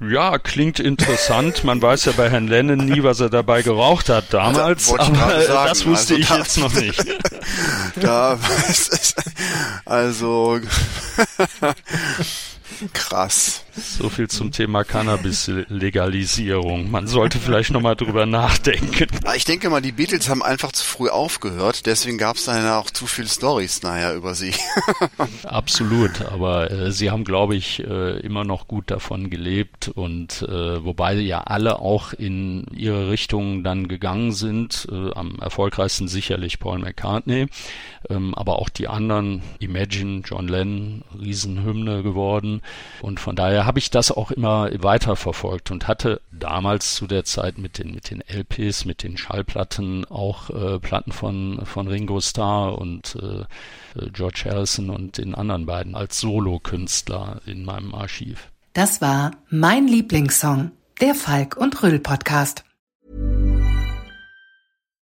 Ja, 0.00 0.38
klingt 0.38 0.80
interessant. 0.80 1.62
Man 1.62 1.80
weiß 1.80 2.06
ja 2.06 2.12
bei 2.16 2.28
Herrn 2.28 2.48
Lennon 2.48 2.78
nie, 2.78 3.04
was 3.04 3.20
er 3.20 3.30
dabei 3.30 3.62
geraucht 3.62 4.08
hat 4.08 4.34
damals, 4.34 4.88
da, 4.88 4.98
aber 4.98 5.42
sagen, 5.42 5.68
das 5.68 5.86
wusste 5.86 6.14
also 6.14 6.22
ich 6.22 6.28
da, 6.28 6.38
jetzt 6.38 6.58
noch 6.58 6.74
nicht. 6.74 7.04
Da, 8.00 8.36
also 9.84 10.58
Krass. 12.92 13.64
So 13.74 14.10
viel 14.10 14.28
zum 14.28 14.52
Thema 14.52 14.84
Cannabis-Legalisierung. 14.84 16.90
Man 16.90 17.06
sollte 17.06 17.38
vielleicht 17.38 17.70
nochmal 17.70 17.96
drüber 17.96 18.26
nachdenken. 18.26 19.06
Ich 19.34 19.46
denke 19.46 19.70
mal, 19.70 19.80
die 19.80 19.92
Beatles 19.92 20.28
haben 20.28 20.42
einfach 20.42 20.72
zu 20.72 20.84
früh 20.84 21.08
aufgehört, 21.08 21.86
deswegen 21.86 22.18
gab 22.18 22.36
es 22.36 22.44
dann 22.44 22.66
auch 22.66 22.90
zu 22.90 23.06
viele 23.06 23.28
Stories 23.28 23.82
nachher 23.82 24.14
über 24.14 24.34
sie. 24.34 24.52
Absolut, 25.44 26.20
aber 26.22 26.70
äh, 26.70 26.92
sie 26.92 27.10
haben, 27.10 27.24
glaube 27.24 27.56
ich, 27.56 27.80
äh, 27.80 28.20
immer 28.20 28.44
noch 28.44 28.68
gut 28.68 28.90
davon 28.90 29.30
gelebt 29.30 29.88
und 29.88 30.42
äh, 30.42 30.84
wobei 30.84 31.14
ja 31.14 31.40
alle 31.40 31.78
auch 31.78 32.12
in 32.12 32.66
ihre 32.74 33.08
Richtung 33.08 33.64
dann 33.64 33.88
gegangen 33.88 34.32
sind. 34.32 34.86
Äh, 34.92 35.12
am 35.14 35.38
erfolgreichsten 35.40 36.08
sicherlich 36.08 36.58
Paul 36.58 36.78
McCartney, 36.78 37.46
ähm, 38.10 38.34
aber 38.34 38.58
auch 38.58 38.68
die 38.68 38.88
anderen, 38.88 39.40
Imagine, 39.60 40.20
John 40.24 40.48
Lennon, 40.48 41.04
Riesenhymne 41.18 42.02
geworden. 42.02 42.60
Und 43.00 43.18
von 43.18 43.34
daher 43.34 43.61
habe 43.66 43.78
ich 43.78 43.90
das 43.90 44.10
auch 44.10 44.30
immer 44.30 44.70
weiter 44.82 45.16
verfolgt 45.16 45.70
und 45.70 45.88
hatte 45.88 46.20
damals 46.30 46.94
zu 46.94 47.06
der 47.06 47.24
Zeit 47.24 47.58
mit 47.58 47.78
den, 47.78 47.94
mit 47.94 48.10
den 48.10 48.22
LPs, 48.22 48.84
mit 48.84 49.02
den 49.02 49.16
Schallplatten 49.16 50.04
auch 50.06 50.50
äh, 50.50 50.78
Platten 50.78 51.12
von, 51.12 51.60
von 51.64 51.88
Ringo 51.88 52.20
Starr 52.20 52.78
und 52.78 53.16
äh, 53.16 53.44
George 54.12 54.44
Harrison 54.46 54.90
und 54.90 55.18
den 55.18 55.34
anderen 55.34 55.66
beiden 55.66 55.94
als 55.94 56.20
Solokünstler 56.20 57.40
in 57.46 57.64
meinem 57.64 57.94
Archiv. 57.94 58.50
Das 58.72 59.00
war 59.00 59.32
mein 59.50 59.86
Lieblingssong, 59.86 60.72
der 61.00 61.14
Falk 61.14 61.56
und 61.56 61.82
Röll 61.82 61.98
Podcast. 61.98 62.64